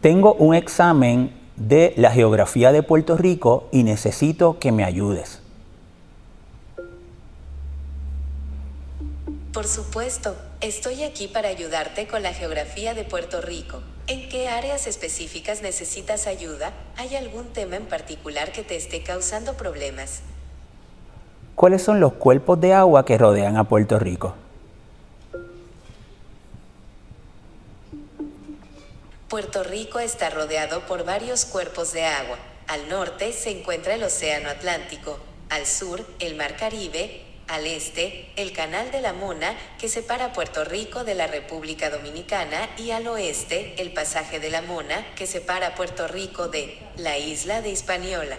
Tengo 0.00 0.34
un 0.34 0.54
examen 0.54 1.32
de 1.56 1.94
la 1.96 2.10
geografía 2.10 2.72
de 2.72 2.82
Puerto 2.82 3.16
Rico 3.16 3.68
y 3.72 3.82
necesito 3.82 4.58
que 4.58 4.70
me 4.70 4.84
ayudes. 4.84 5.40
Por 9.52 9.66
supuesto, 9.66 10.36
estoy 10.60 11.02
aquí 11.02 11.26
para 11.26 11.48
ayudarte 11.48 12.06
con 12.06 12.22
la 12.22 12.32
geografía 12.32 12.94
de 12.94 13.04
Puerto 13.04 13.40
Rico. 13.40 13.80
¿En 14.06 14.28
qué 14.28 14.48
áreas 14.48 14.86
específicas 14.86 15.62
necesitas 15.62 16.26
ayuda? 16.26 16.72
¿Hay 16.96 17.16
algún 17.16 17.46
tema 17.46 17.76
en 17.76 17.86
particular 17.86 18.52
que 18.52 18.62
te 18.62 18.76
esté 18.76 19.02
causando 19.02 19.54
problemas? 19.54 20.20
¿Cuáles 21.56 21.82
son 21.82 21.98
los 21.98 22.12
cuerpos 22.12 22.60
de 22.60 22.72
agua 22.72 23.04
que 23.04 23.18
rodean 23.18 23.56
a 23.56 23.64
Puerto 23.64 23.98
Rico? 23.98 24.34
Puerto 29.28 29.62
Rico 29.62 29.98
está 29.98 30.30
rodeado 30.30 30.86
por 30.86 31.04
varios 31.04 31.44
cuerpos 31.44 31.92
de 31.92 32.06
agua. 32.06 32.38
Al 32.66 32.88
norte 32.88 33.34
se 33.34 33.50
encuentra 33.50 33.92
el 33.92 34.02
Océano 34.02 34.48
Atlántico, 34.48 35.20
al 35.50 35.66
sur 35.66 36.02
el 36.18 36.34
Mar 36.34 36.56
Caribe, 36.56 37.26
al 37.46 37.66
este 37.66 38.30
el 38.36 38.54
Canal 38.54 38.90
de 38.90 39.02
la 39.02 39.12
Mona, 39.12 39.54
que 39.78 39.90
separa 39.90 40.32
Puerto 40.32 40.64
Rico 40.64 41.04
de 41.04 41.14
la 41.14 41.26
República 41.26 41.90
Dominicana, 41.90 42.70
y 42.78 42.92
al 42.92 43.06
oeste 43.06 43.74
el 43.76 43.92
Pasaje 43.92 44.40
de 44.40 44.48
la 44.48 44.62
Mona, 44.62 45.04
que 45.14 45.26
separa 45.26 45.74
Puerto 45.74 46.08
Rico 46.08 46.48
de 46.48 46.78
la 46.96 47.18
isla 47.18 47.60
de 47.60 47.68
Hispaniola. 47.68 48.38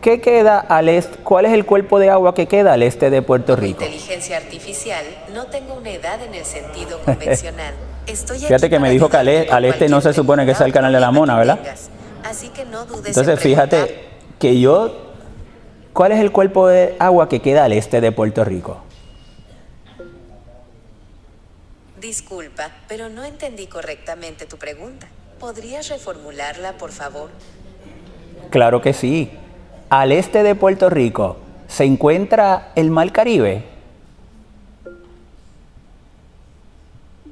¿Qué 0.00 0.20
queda 0.20 0.58
al 0.58 0.88
este? 0.88 1.18
¿Cuál 1.18 1.46
es 1.46 1.52
el 1.52 1.64
cuerpo 1.64 1.98
de 1.98 2.10
agua 2.10 2.34
que 2.34 2.46
queda 2.46 2.72
al 2.72 2.82
este 2.82 3.10
de 3.10 3.22
Puerto 3.22 3.56
Rico? 3.56 3.82
Inteligencia 3.82 4.36
artificial, 4.36 5.04
no 5.34 5.46
tengo 5.46 5.74
una 5.74 5.90
edad 5.90 6.22
en 6.22 6.34
el 6.34 6.44
sentido 6.44 7.00
convencional. 7.04 7.74
Estoy 8.06 8.38
Fíjate 8.38 8.70
que 8.70 8.78
me 8.78 8.90
dijo 8.90 9.08
que 9.08 9.16
al, 9.18 9.28
ayudarte 9.28 9.52
al 9.52 9.64
este 9.66 9.88
no 9.88 10.00
se 10.00 10.12
supone 10.12 10.46
que 10.46 10.54
sea 10.54 10.66
el 10.66 10.72
canal 10.72 10.92
de 10.92 11.00
la 11.00 11.10
Mona, 11.10 11.36
¿verdad? 11.36 11.58
Así 12.24 12.48
que 12.48 12.64
no 12.64 12.84
dudes 12.86 13.00
en 13.00 13.08
Entonces 13.08 13.40
fíjate 13.40 14.08
que 14.38 14.58
yo, 14.58 15.12
¿cuál 15.92 16.12
es 16.12 16.20
el 16.20 16.32
cuerpo 16.32 16.68
de 16.68 16.96
agua 16.98 17.28
que 17.28 17.40
queda 17.40 17.64
al 17.64 17.72
este 17.72 18.00
de 18.00 18.12
Puerto 18.12 18.44
Rico? 18.44 18.82
Disculpa, 22.00 22.70
pero 22.86 23.08
no 23.08 23.24
entendí 23.24 23.66
correctamente 23.66 24.46
tu 24.46 24.56
pregunta. 24.56 25.08
¿Podrías 25.38 25.88
reformularla, 25.88 26.72
por 26.78 26.92
favor? 26.92 27.30
Claro 28.50 28.80
que 28.80 28.92
sí. 28.92 29.30
Al 29.90 30.12
este 30.12 30.42
de 30.42 30.54
Puerto 30.54 30.90
Rico 30.90 31.38
se 31.66 31.84
encuentra 31.84 32.72
el 32.74 32.90
Mar 32.90 33.10
Caribe. 33.10 33.64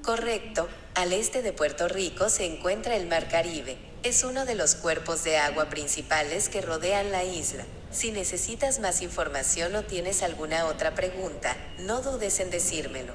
Correcto. 0.02 0.66
Al 0.94 1.12
este 1.12 1.42
de 1.42 1.52
Puerto 1.52 1.86
Rico 1.86 2.30
se 2.30 2.46
encuentra 2.46 2.96
el 2.96 3.08
Mar 3.08 3.28
Caribe. 3.28 3.76
Es 4.02 4.24
uno 4.24 4.46
de 4.46 4.54
los 4.54 4.74
cuerpos 4.74 5.22
de 5.22 5.36
agua 5.36 5.66
principales 5.66 6.48
que 6.48 6.62
rodean 6.62 7.12
la 7.12 7.24
isla. 7.24 7.64
Si 7.90 8.10
necesitas 8.10 8.80
más 8.80 9.02
información 9.02 9.76
o 9.76 9.82
tienes 9.82 10.22
alguna 10.22 10.64
otra 10.64 10.94
pregunta, 10.94 11.54
no 11.80 12.00
dudes 12.00 12.40
en 12.40 12.48
decírmelo. 12.48 13.12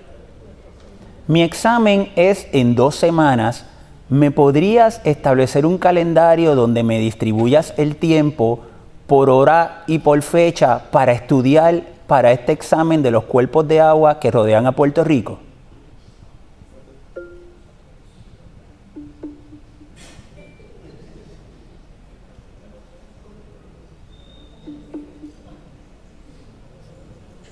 Mi 1.26 1.42
examen 1.42 2.12
es 2.16 2.46
en 2.52 2.76
dos 2.76 2.96
semanas. 2.96 3.66
¿Me 4.08 4.30
podrías 4.30 5.02
establecer 5.04 5.66
un 5.66 5.80
calendario 5.80 6.54
donde 6.54 6.84
me 6.84 7.00
distribuyas 7.00 7.74
el 7.78 7.96
tiempo 7.96 8.68
por 9.12 9.30
hora 9.30 9.84
y 9.88 10.00
por 10.00 10.22
fecha 10.22 10.90
para 10.90 11.12
estudiar 11.12 11.84
para 12.08 12.32
este 12.32 12.54
examen 12.54 13.04
de 13.04 13.12
los 13.12 13.26
cuerpos 13.26 13.68
de 13.68 13.82
agua 13.82 14.22
que 14.22 14.32
rodean 14.32 14.68
a 14.68 14.72
Puerto 14.72 15.04
Rico? 15.04 15.38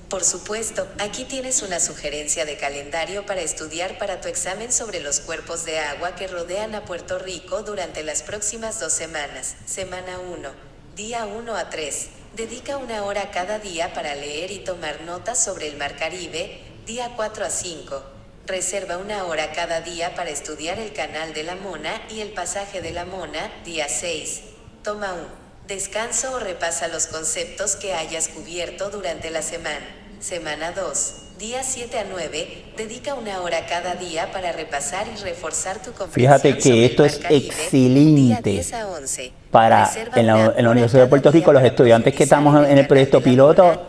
Por 0.08 0.24
supuesto, 0.24 0.86
aquí 0.98 1.24
tienes 1.24 1.62
una 1.62 1.78
sugerencia 1.78 2.46
de 2.46 2.56
calendario 2.56 3.26
para 3.26 3.42
estudiar 3.42 3.98
para 3.98 4.22
tu 4.22 4.28
examen 4.28 4.72
sobre 4.72 5.00
los 5.00 5.20
cuerpos 5.20 5.66
de 5.66 5.78
agua 5.78 6.14
que 6.14 6.26
rodean 6.26 6.74
a 6.74 6.86
Puerto 6.86 7.18
Rico 7.18 7.62
durante 7.64 8.02
las 8.02 8.22
próximas 8.22 8.80
dos 8.80 8.94
semanas. 8.94 9.56
Semana 9.66 10.18
1. 10.20 10.70
Día 10.96 11.24
1 11.24 11.56
a 11.56 11.70
3. 11.70 12.08
Dedica 12.36 12.76
una 12.76 13.04
hora 13.04 13.30
cada 13.30 13.58
día 13.58 13.92
para 13.94 14.14
leer 14.14 14.50
y 14.50 14.58
tomar 14.58 15.02
notas 15.02 15.42
sobre 15.42 15.68
el 15.68 15.76
Mar 15.76 15.96
Caribe. 15.96 16.58
Día 16.86 17.12
4 17.16 17.44
a 17.44 17.50
5. 17.50 18.02
Reserva 18.46 18.96
una 18.98 19.24
hora 19.24 19.52
cada 19.52 19.80
día 19.80 20.14
para 20.14 20.30
estudiar 20.30 20.78
el 20.78 20.92
canal 20.92 21.32
de 21.32 21.44
la 21.44 21.54
Mona 21.54 22.02
y 22.10 22.20
el 22.20 22.30
pasaje 22.32 22.82
de 22.82 22.90
la 22.92 23.04
Mona. 23.04 23.52
Día 23.64 23.88
6. 23.88 24.40
Toma 24.82 25.12
un 25.14 25.26
descanso 25.68 26.32
o 26.32 26.38
repasa 26.40 26.88
los 26.88 27.06
conceptos 27.06 27.76
que 27.76 27.94
hayas 27.94 28.28
cubierto 28.28 28.90
durante 28.90 29.30
la 29.30 29.42
semana. 29.42 29.86
Semana 30.18 30.72
2. 30.72 31.14
Día 31.38 31.62
7 31.62 31.98
a 32.00 32.04
9. 32.04 32.72
Dedica 32.76 33.14
una 33.14 33.40
hora 33.40 33.64
cada 33.66 33.94
día 33.94 34.32
para 34.32 34.52
repasar 34.52 35.06
y 35.08 35.16
reforzar 35.22 35.80
tu 35.80 35.92
comprensión 35.92 36.40
Fíjate 36.40 36.54
que 36.56 36.62
sobre 36.62 36.78
el 36.78 36.84
esto 36.90 37.02
Mar 37.02 37.10
es 37.10 37.18
Caribe. 37.18 37.46
excelente 37.46 38.20
Día 38.20 38.40
10 38.42 38.72
a 38.74 38.88
11. 38.88 39.32
Para 39.50 39.90
en 40.14 40.26
la, 40.26 40.54
en 40.56 40.64
la 40.64 40.70
Universidad 40.70 41.02
de 41.02 41.08
Puerto 41.08 41.30
Rico 41.30 41.52
los 41.52 41.62
estudiantes 41.62 42.14
que 42.14 42.22
estamos 42.22 42.66
en 42.68 42.78
el 42.78 42.86
proyecto 42.86 43.20
piloto 43.20 43.86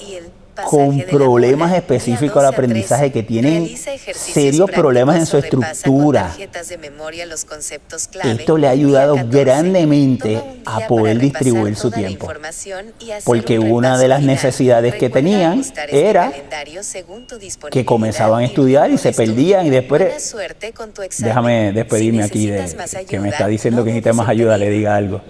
con 0.66 1.02
problemas 1.02 1.74
específicos 1.74 2.42
Día 2.42 2.42
de 2.42 2.46
12 2.46 2.46
a 2.46 2.50
aprendizaje 2.50 3.10
13. 3.10 3.14
que 3.14 3.24
tienen 3.24 3.78
serios 4.14 4.70
problemas 4.70 5.18
en 5.18 5.26
su 5.26 5.38
estructura. 5.38 6.34
Esto 8.24 8.58
le 8.58 8.68
ha 8.68 8.72
ayudado 8.72 9.16
14. 9.16 9.44
grandemente 9.44 10.42
a 10.66 10.88
poder 10.88 11.20
distribuir 11.20 11.76
su 11.76 11.92
tiempo. 11.92 12.28
Porque 13.26 13.60
un 13.60 13.72
una 13.82 13.98
de 13.98 14.08
las 14.08 14.22
necesidades 14.22 14.94
que 14.96 15.10
tenían 15.10 15.62
este 15.62 16.10
era 16.10 16.32
que 17.72 17.84
comenzaban 17.84 18.42
a 18.42 18.46
estudiar 18.46 18.92
y 18.92 18.98
se 18.98 19.12
perdían 19.12 19.66
y 19.66 19.70
después 19.72 20.36
déjame 21.18 21.72
despedirme 21.72 22.24
aquí 22.24 22.48
de 22.48 22.66
que 23.08 23.20
me 23.20 23.30
está 23.30 23.48
diciendo 23.48 23.84
que 23.84 23.92
necesita 23.92 24.14
más 24.14 24.30
ayuda, 24.30 24.58
le 24.58 24.70
diga 24.70 24.96
algo. 24.96 25.22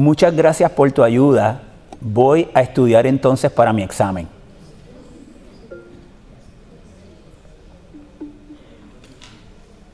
Muchas 0.00 0.34
gracias 0.34 0.70
por 0.70 0.90
tu 0.92 1.04
ayuda. 1.04 1.60
Voy 2.00 2.48
a 2.54 2.62
estudiar 2.62 3.06
entonces 3.06 3.52
para 3.52 3.70
mi 3.74 3.82
examen. 3.82 4.26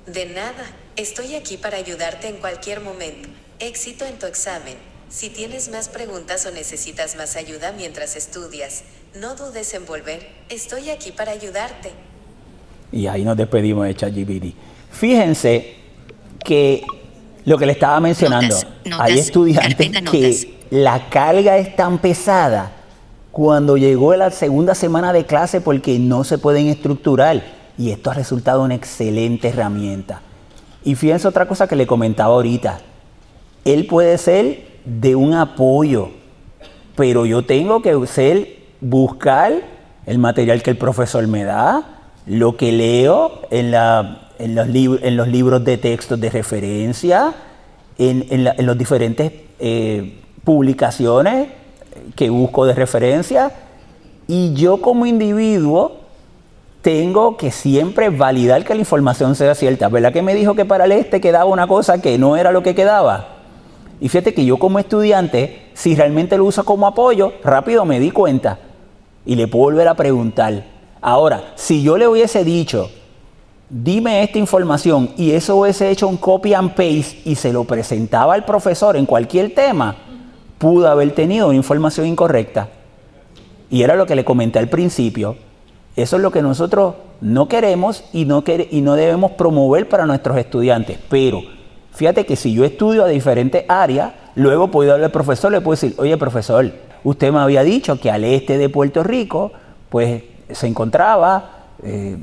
De 0.06 0.26
nada, 0.26 0.64
estoy 0.94 1.34
aquí 1.34 1.56
para 1.56 1.78
ayudarte 1.78 2.28
en 2.28 2.36
cualquier 2.36 2.82
momento. 2.82 3.28
Éxito 3.58 4.04
en 4.04 4.16
tu 4.16 4.26
examen. 4.26 4.76
Si 5.08 5.28
tienes 5.28 5.70
más 5.70 5.88
preguntas 5.88 6.46
o 6.46 6.52
necesitas 6.52 7.16
más 7.16 7.34
ayuda 7.34 7.72
mientras 7.72 8.14
estudias, 8.14 8.84
no 9.20 9.34
dudes 9.34 9.74
en 9.74 9.86
volver. 9.86 10.28
Estoy 10.48 10.90
aquí 10.90 11.10
para 11.10 11.32
ayudarte. 11.32 11.90
Y 12.92 13.08
ahí 13.08 13.24
nos 13.24 13.36
despedimos 13.36 13.84
de 13.88 13.96
ChatGPT. 13.96 14.54
Fíjense 14.92 15.74
que 16.44 16.84
lo 17.46 17.56
que 17.56 17.64
le 17.66 17.72
estaba 17.72 17.98
mencionando, 18.00 18.54
Notas, 18.54 18.66
notas, 18.84 19.00
hay 19.06 19.18
estudiantes 19.18 19.90
que 20.10 20.58
la 20.70 21.08
carga 21.08 21.56
es 21.56 21.74
tan 21.76 21.98
pesada 21.98 22.72
cuando 23.32 23.76
llegó 23.76 24.14
la 24.16 24.30
segunda 24.30 24.74
semana 24.74 25.12
de 25.12 25.24
clase 25.24 25.60
porque 25.62 25.98
no 25.98 26.24
se 26.24 26.36
pueden 26.38 26.66
estructurar. 26.66 27.42
Y 27.78 27.90
esto 27.90 28.10
ha 28.10 28.14
resultado 28.14 28.62
una 28.62 28.74
excelente 28.74 29.48
herramienta. 29.48 30.20
Y 30.84 30.94
fíjense 30.94 31.28
otra 31.28 31.46
cosa 31.46 31.66
que 31.68 31.76
le 31.76 31.86
comentaba 31.86 32.34
ahorita. 32.34 32.80
Él 33.64 33.86
puede 33.86 34.16
ser 34.18 34.66
de 34.84 35.14
un 35.16 35.34
apoyo, 35.34 36.10
pero 36.96 37.26
yo 37.26 37.44
tengo 37.44 37.82
que 37.82 38.06
ser, 38.06 38.56
buscar 38.80 39.52
el 40.06 40.18
material 40.18 40.62
que 40.62 40.70
el 40.70 40.78
profesor 40.78 41.26
me 41.26 41.44
da, 41.44 42.00
lo 42.26 42.56
que 42.56 42.72
leo 42.72 43.42
en, 43.50 43.70
la- 43.72 44.25
en 44.38 44.54
los, 44.54 44.68
en 44.68 45.16
los 45.16 45.28
libros 45.28 45.64
de 45.64 45.78
textos 45.78 46.20
de 46.20 46.30
referencia, 46.30 47.34
en, 47.98 48.26
en 48.30 48.66
las 48.66 48.78
diferentes 48.78 49.32
eh, 49.58 50.20
publicaciones 50.44 51.48
que 52.14 52.30
busco 52.30 52.66
de 52.66 52.74
referencia, 52.74 53.52
y 54.28 54.54
yo 54.54 54.80
como 54.80 55.06
individuo 55.06 56.00
tengo 56.82 57.36
que 57.36 57.50
siempre 57.50 58.10
validar 58.10 58.64
que 58.64 58.74
la 58.74 58.80
información 58.80 59.34
sea 59.34 59.54
cierta. 59.54 59.88
¿Verdad 59.88 60.12
que 60.12 60.22
me 60.22 60.34
dijo 60.34 60.54
que 60.54 60.64
para 60.64 60.84
el 60.84 60.92
este 60.92 61.20
quedaba 61.20 61.46
una 61.46 61.66
cosa 61.66 62.00
que 62.00 62.16
no 62.16 62.36
era 62.36 62.52
lo 62.52 62.62
que 62.62 62.74
quedaba? 62.74 63.28
Y 64.00 64.08
fíjate 64.08 64.34
que 64.34 64.44
yo 64.44 64.58
como 64.58 64.78
estudiante, 64.78 65.62
si 65.74 65.96
realmente 65.96 66.36
lo 66.36 66.44
uso 66.44 66.64
como 66.64 66.86
apoyo, 66.86 67.32
rápido 67.42 67.84
me 67.84 67.98
di 67.98 68.10
cuenta 68.10 68.58
y 69.24 69.34
le 69.34 69.48
puedo 69.48 69.64
volver 69.64 69.88
a 69.88 69.94
preguntar. 69.94 70.64
Ahora, 71.00 71.52
si 71.56 71.82
yo 71.82 71.96
le 71.96 72.06
hubiese 72.06 72.44
dicho, 72.44 72.90
dime 73.68 74.22
esta 74.22 74.38
información 74.38 75.10
y 75.16 75.32
eso 75.32 75.56
hubiese 75.56 75.90
hecho 75.90 76.08
un 76.08 76.16
copy 76.16 76.54
and 76.54 76.70
paste 76.70 77.20
y 77.24 77.34
se 77.34 77.52
lo 77.52 77.64
presentaba 77.64 78.34
al 78.34 78.44
profesor 78.44 78.96
en 78.96 79.06
cualquier 79.06 79.54
tema, 79.54 79.96
pudo 80.58 80.88
haber 80.88 81.12
tenido 81.12 81.52
información 81.52 82.06
incorrecta. 82.06 82.68
Y 83.68 83.82
era 83.82 83.96
lo 83.96 84.06
que 84.06 84.14
le 84.14 84.24
comenté 84.24 84.58
al 84.58 84.68
principio. 84.68 85.36
Eso 85.96 86.16
es 86.16 86.22
lo 86.22 86.30
que 86.30 86.42
nosotros 86.42 86.94
no 87.20 87.48
queremos 87.48 88.04
y 88.12 88.26
no, 88.26 88.44
y 88.70 88.80
no 88.80 88.94
debemos 88.94 89.32
promover 89.32 89.88
para 89.88 90.06
nuestros 90.06 90.36
estudiantes. 90.36 90.98
Pero 91.08 91.42
fíjate 91.92 92.24
que 92.26 92.36
si 92.36 92.52
yo 92.54 92.64
estudio 92.64 93.04
a 93.04 93.08
diferentes 93.08 93.64
áreas, 93.68 94.12
luego 94.34 94.70
puedo 94.70 94.92
hablar 94.92 95.06
al 95.06 95.12
profesor, 95.12 95.50
le 95.50 95.60
puedo 95.60 95.80
decir, 95.80 95.94
oye 95.98 96.16
profesor, 96.16 96.70
usted 97.02 97.32
me 97.32 97.40
había 97.40 97.64
dicho 97.64 97.98
que 97.98 98.10
al 98.10 98.24
este 98.24 98.58
de 98.58 98.68
Puerto 98.68 99.02
Rico, 99.02 99.52
pues 99.88 100.22
se 100.50 100.66
encontraba, 100.66 101.55
eh, 101.82 102.16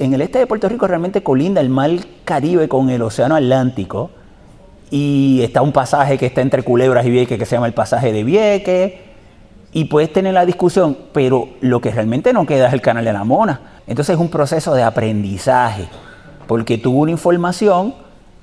en 0.00 0.14
el 0.14 0.20
este 0.20 0.38
de 0.38 0.46
Puerto 0.46 0.68
Rico 0.68 0.86
realmente 0.86 1.22
colinda 1.22 1.60
el 1.60 1.68
mar 1.68 1.90
Caribe 2.24 2.68
con 2.68 2.90
el 2.90 3.02
Océano 3.02 3.36
Atlántico, 3.36 4.10
y 4.90 5.40
está 5.42 5.62
un 5.62 5.72
pasaje 5.72 6.16
que 6.16 6.26
está 6.26 6.40
entre 6.40 6.62
Culebras 6.62 7.04
y 7.06 7.10
Vieques 7.10 7.38
que 7.38 7.46
se 7.46 7.56
llama 7.56 7.66
el 7.66 7.74
pasaje 7.74 8.12
de 8.12 8.22
Vieques 8.24 8.94
y 9.72 9.86
puedes 9.86 10.12
tener 10.12 10.32
la 10.32 10.46
discusión, 10.46 10.96
pero 11.12 11.48
lo 11.60 11.80
que 11.80 11.90
realmente 11.90 12.32
no 12.32 12.46
queda 12.46 12.68
es 12.68 12.72
el 12.72 12.80
canal 12.80 13.04
de 13.04 13.12
la 13.12 13.24
mona. 13.24 13.60
Entonces 13.86 14.14
es 14.14 14.20
un 14.20 14.30
proceso 14.30 14.74
de 14.74 14.82
aprendizaje, 14.82 15.88
porque 16.46 16.78
tuve 16.78 16.98
una 16.98 17.10
información 17.10 17.94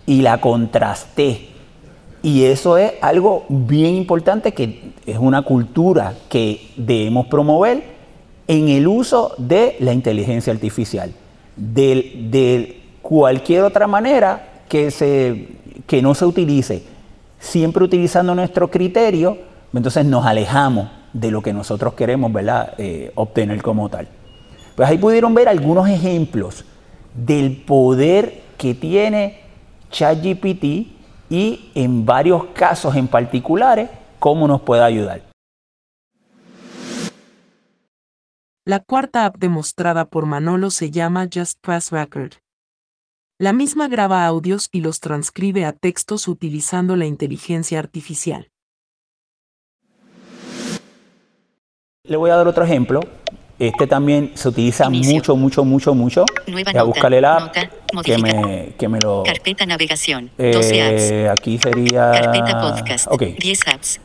y 0.05 0.21
la 0.21 0.39
contrasté. 0.39 1.47
Y 2.21 2.43
eso 2.45 2.77
es 2.77 2.93
algo 3.01 3.45
bien 3.49 3.95
importante 3.95 4.53
que 4.53 4.93
es 5.05 5.17
una 5.17 5.41
cultura 5.41 6.13
que 6.29 6.69
debemos 6.77 7.27
promover 7.27 7.92
en 8.47 8.69
el 8.69 8.87
uso 8.87 9.33
de 9.37 9.75
la 9.79 9.93
inteligencia 9.93 10.53
artificial. 10.53 11.11
De, 11.55 12.79
cualquier 13.01 13.63
otra 13.63 13.85
manera 13.85 14.63
que 14.69 15.99
no 16.01 16.15
se 16.15 16.25
utilice, 16.25 16.83
siempre 17.39 17.83
utilizando 17.83 18.33
nuestro 18.33 18.71
criterio 18.71 19.37
entonces 19.73 20.05
nos 20.05 20.25
alejamos 20.25 20.89
de 21.13 21.31
lo 21.31 21.41
que 21.41 21.53
nosotros 21.53 21.93
queremos 21.93 22.31
¿verdad? 22.31 22.73
Eh, 22.77 23.11
obtener 23.15 23.61
como 23.61 23.89
tal. 23.89 24.07
Pues 24.75 24.89
ahí 24.89 24.97
pudieron 24.97 25.33
ver 25.33 25.49
algunos 25.49 25.87
ejemplos 25.87 26.65
del 27.13 27.57
poder 27.57 28.41
que 28.57 28.73
tiene 28.73 29.39
ChatGPT 29.91 30.63
y 31.29 31.71
en 31.75 32.05
varios 32.05 32.45
casos 32.53 32.95
en 32.95 33.07
particulares 33.07 33.89
cómo 34.19 34.47
nos 34.47 34.61
puede 34.61 34.83
ayudar. 34.83 35.32
La 38.65 38.79
cuarta 38.79 39.25
app 39.25 39.37
demostrada 39.37 40.05
por 40.05 40.25
Manolo 40.25 40.69
se 40.69 40.89
llama 40.89 41.27
Just 41.33 41.59
Press 41.61 41.91
Record. 41.91 42.33
La 43.37 43.51
misma 43.51 43.89
graba 43.89 44.25
audios 44.25 44.69
y 44.71 44.79
los 44.79 45.01
transcribe 45.01 45.65
a 45.65 45.73
textos 45.73 46.27
utilizando 46.29 46.95
la 46.95 47.05
inteligencia 47.05 47.79
artificial. 47.79 48.49
Le 52.05 52.15
voy 52.17 52.29
a 52.29 52.35
dar 52.37 52.47
otro 52.47 52.63
ejemplo. 52.63 53.01
Este 53.59 53.85
también 53.85 54.31
se 54.35 54.47
utiliza 54.49 54.89
mucho, 54.89 55.35
mucho, 55.35 55.63
mucho, 55.63 55.93
mucho. 55.93 56.25
Nueva 56.47 56.71
Voy 56.71 56.79
a 56.79 56.83
nota, 56.83 56.83
buscarle 56.83 57.21
la 57.21 57.35
app 57.37 57.55
nota, 57.55 57.69
que 58.03 58.17
me, 58.17 58.75
que 58.77 58.87
me 58.89 58.99
lo... 58.99 59.23
Carpeta 59.23 59.65
navegación. 59.65 60.31
12 60.37 60.77
Eh, 60.79 61.27
apps. 61.29 61.39
aquí 61.39 61.57
sería... 61.57 62.11
Carpeta 62.11 62.61
podcast. 62.61 63.07
Ok, 63.09 63.21
10 63.39 63.67
apps. 63.67 64.01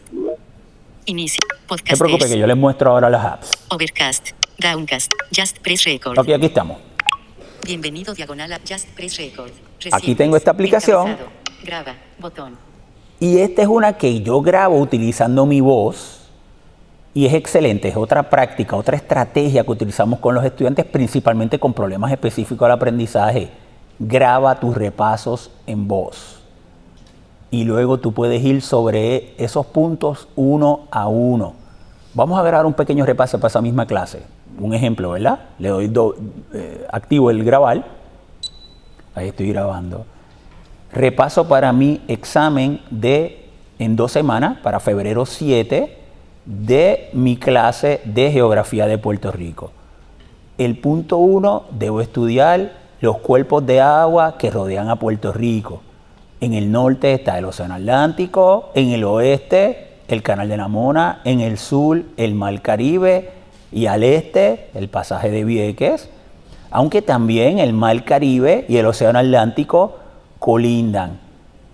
Inicio. 1.06 1.40
no 1.48 1.56
se 1.56 1.62
Podcast. 1.66 1.98
preocupe 2.00 2.28
que 2.28 2.38
yo 2.38 2.46
les 2.46 2.56
muestro 2.56 2.90
ahora 2.90 3.08
las 3.08 3.24
apps. 3.24 3.50
Overcast. 3.70 4.30
Downcast. 4.58 5.12
Just 5.30 5.58
Press 5.60 5.84
Record. 5.84 6.18
Ok, 6.18 6.30
aquí 6.30 6.46
estamos. 6.46 6.78
Bienvenido 7.64 8.12
diagonal 8.12 8.52
a 8.52 8.58
Just 8.68 8.88
Press 8.88 9.16
Record. 9.16 9.52
Aquí 9.92 10.16
tengo 10.16 10.36
esta 10.36 10.50
aplicación. 10.50 11.16
Graba. 11.62 11.94
Botón. 12.18 12.56
Y 13.20 13.38
esta 13.38 13.62
es 13.62 13.68
una 13.68 13.92
que 13.92 14.20
yo 14.20 14.40
grabo 14.40 14.80
utilizando 14.80 15.46
mi 15.46 15.60
voz 15.60 16.28
y 17.14 17.26
es 17.26 17.34
excelente, 17.34 17.88
es 17.88 17.96
otra 17.96 18.30
práctica, 18.30 18.74
otra 18.74 18.96
estrategia 18.96 19.62
que 19.62 19.70
utilizamos 19.70 20.18
con 20.18 20.34
los 20.34 20.44
estudiantes, 20.44 20.84
principalmente 20.86 21.60
con 21.60 21.72
problemas 21.72 22.10
específicos 22.10 22.66
al 22.66 22.72
aprendizaje. 22.72 23.50
Graba 24.00 24.58
tus 24.58 24.76
repasos 24.76 25.52
en 25.66 25.86
voz 25.86 26.42
y 27.52 27.62
luego 27.62 27.98
tú 27.98 28.12
puedes 28.12 28.42
ir 28.42 28.60
sobre 28.62 29.34
esos 29.38 29.66
puntos 29.66 30.26
uno 30.34 30.88
a 30.90 31.06
uno. 31.06 31.54
Vamos 32.14 32.38
a 32.40 32.42
grabar 32.42 32.66
un 32.66 32.74
pequeño 32.74 33.06
repaso 33.06 33.38
para 33.38 33.48
esa 33.48 33.60
misma 33.60 33.86
clase. 33.86 34.37
Un 34.60 34.74
ejemplo, 34.74 35.10
¿verdad? 35.10 35.38
Le 35.58 35.68
doy 35.68 35.88
do- 35.88 36.16
eh, 36.52 36.86
activo 36.90 37.30
el 37.30 37.44
grabar. 37.44 37.84
Ahí 39.14 39.28
estoy 39.28 39.52
grabando. 39.52 40.04
Repaso 40.92 41.46
para 41.48 41.72
mi 41.72 42.00
examen 42.08 42.80
de 42.90 43.44
en 43.78 43.94
dos 43.94 44.10
semanas, 44.12 44.58
para 44.62 44.80
febrero 44.80 45.26
7, 45.26 45.96
de 46.44 47.10
mi 47.12 47.36
clase 47.36 48.00
de 48.04 48.32
geografía 48.32 48.86
de 48.86 48.98
Puerto 48.98 49.30
Rico. 49.30 49.70
El 50.56 50.78
punto 50.78 51.18
1, 51.18 51.64
debo 51.70 52.00
estudiar 52.00 52.72
los 53.00 53.18
cuerpos 53.18 53.64
de 53.64 53.80
agua 53.80 54.36
que 54.38 54.50
rodean 54.50 54.88
a 54.88 54.96
Puerto 54.96 55.32
Rico. 55.32 55.82
En 56.40 56.54
el 56.54 56.72
norte 56.72 57.12
está 57.12 57.38
el 57.38 57.44
Océano 57.44 57.74
Atlántico, 57.74 58.70
en 58.74 58.90
el 58.90 59.04
oeste 59.04 59.84
el 60.08 60.22
Canal 60.22 60.48
de 60.48 60.56
la 60.56 60.68
Mona, 60.68 61.20
en 61.24 61.40
el 61.40 61.58
sur 61.58 62.02
el 62.16 62.34
Mar 62.34 62.60
Caribe 62.62 63.30
y 63.72 63.86
al 63.86 64.02
este 64.02 64.70
el 64.74 64.88
pasaje 64.88 65.30
de 65.30 65.44
Vieques, 65.44 66.08
aunque 66.70 67.02
también 67.02 67.58
el 67.58 67.72
Mar 67.72 68.04
Caribe 68.04 68.64
y 68.68 68.76
el 68.76 68.86
Océano 68.86 69.18
Atlántico 69.18 69.98
colindan. 70.38 71.18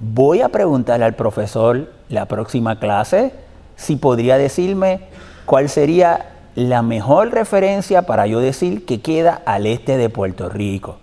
Voy 0.01 0.41
a 0.41 0.49
preguntarle 0.49 1.05
al 1.05 1.15
profesor 1.15 1.91
la 2.09 2.27
próxima 2.27 2.79
clase 2.79 3.33
si 3.77 3.97
podría 3.97 4.39
decirme 4.39 5.01
cuál 5.47 5.69
sería 5.69 6.31
la 6.55 6.83
mejor 6.83 7.33
referencia 7.33 8.03
para 8.03 8.27
yo 8.27 8.41
decir 8.41 8.85
que 8.87 9.01
queda 9.01 9.43
al 9.45 9.67
este 9.67 9.97
de 9.97 10.09
Puerto 10.09 10.49
Rico. 10.49 10.99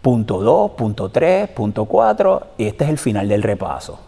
Punto 0.00 0.40
2, 0.40 0.72
punto 0.72 1.10
3, 1.10 1.48
punto 1.50 1.84
4, 1.84 2.46
y 2.58 2.66
este 2.66 2.84
es 2.84 2.90
el 2.90 2.98
final 2.98 3.28
del 3.28 3.42
repaso. 3.42 4.00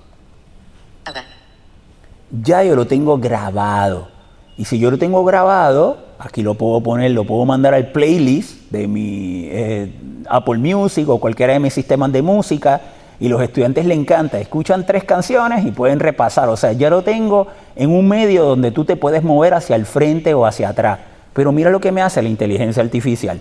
Ya 2.42 2.64
yo 2.64 2.74
lo 2.74 2.86
tengo 2.86 3.18
grabado. 3.18 4.08
Y 4.56 4.64
si 4.64 4.78
yo 4.78 4.90
lo 4.90 4.98
tengo 4.98 5.24
grabado, 5.24 5.98
aquí 6.18 6.42
lo 6.42 6.54
puedo 6.54 6.80
poner, 6.80 7.10
lo 7.10 7.24
puedo 7.24 7.44
mandar 7.44 7.74
al 7.74 7.90
playlist 7.90 8.70
de 8.70 8.86
mi 8.86 9.48
eh, 9.50 9.92
Apple 10.28 10.58
Music 10.58 11.08
o 11.08 11.18
cualquiera 11.18 11.54
de 11.54 11.60
mis 11.60 11.74
sistemas 11.74 12.12
de 12.12 12.22
música. 12.22 12.80
Y 13.20 13.28
los 13.28 13.40
estudiantes 13.42 13.86
le 13.86 13.94
encanta, 13.94 14.38
escuchan 14.38 14.86
tres 14.86 15.04
canciones 15.04 15.64
y 15.64 15.70
pueden 15.70 16.00
repasar. 16.00 16.48
O 16.48 16.56
sea, 16.56 16.72
ya 16.72 16.90
lo 16.90 17.02
tengo 17.02 17.46
en 17.76 17.90
un 17.90 18.08
medio 18.08 18.44
donde 18.44 18.70
tú 18.70 18.84
te 18.84 18.96
puedes 18.96 19.22
mover 19.22 19.54
hacia 19.54 19.76
el 19.76 19.86
frente 19.86 20.34
o 20.34 20.46
hacia 20.46 20.68
atrás. 20.68 20.98
Pero 21.32 21.52
mira 21.52 21.70
lo 21.70 21.80
que 21.80 21.92
me 21.92 22.02
hace 22.02 22.22
la 22.22 22.28
inteligencia 22.28 22.82
artificial. 22.82 23.40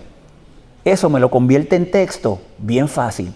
Eso 0.84 1.08
me 1.08 1.20
lo 1.20 1.30
convierte 1.30 1.76
en 1.76 1.90
texto 1.90 2.40
bien 2.58 2.88
fácil. 2.88 3.32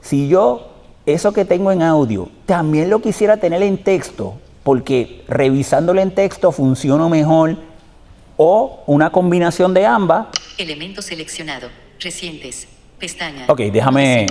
Si 0.00 0.28
yo 0.28 0.68
eso 1.06 1.32
que 1.32 1.44
tengo 1.44 1.72
en 1.72 1.82
audio 1.82 2.28
también 2.46 2.90
lo 2.90 3.00
quisiera 3.00 3.36
tener 3.36 3.62
en 3.62 3.78
texto, 3.78 4.34
porque 4.62 5.24
revisándolo 5.28 6.00
en 6.00 6.12
texto 6.14 6.52
funciona 6.52 7.08
mejor, 7.08 7.56
o 8.36 8.82
una 8.86 9.10
combinación 9.10 9.74
de 9.74 9.86
ambas, 9.86 10.26
Elemento 10.58 11.02
seleccionado. 11.02 11.68
Recientes. 11.98 12.68
Pestaña. 12.98 13.46
Ok, 13.48 13.60
déjame- 13.72 14.26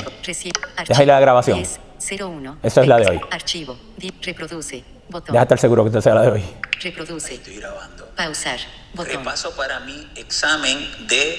ahí 0.95 1.05
la 1.05 1.19
grabación. 1.19 1.57
10, 1.57 1.79
01. 2.21 2.57
Esa 2.63 2.81
es 2.81 2.87
la 2.87 2.97
de 2.99 3.07
hoy. 3.09 3.21
Archivo. 3.31 3.77
Reproduce. 4.21 4.83
Botón. 5.09 5.33
deja 5.33 5.43
estar 5.43 5.59
seguro 5.59 5.83
que 5.83 5.89
esta 5.89 6.01
sea 6.01 6.15
la 6.15 6.21
de 6.21 6.31
hoy. 6.31 6.43
Reproduce. 6.81 7.33
Estoy 7.35 7.57
grabando. 7.57 8.07
Pausar. 8.15 8.59
Botón. 8.93 9.11
Repaso 9.17 9.53
para 9.57 9.81
mi 9.81 10.07
examen 10.15 10.77
de 11.09 11.35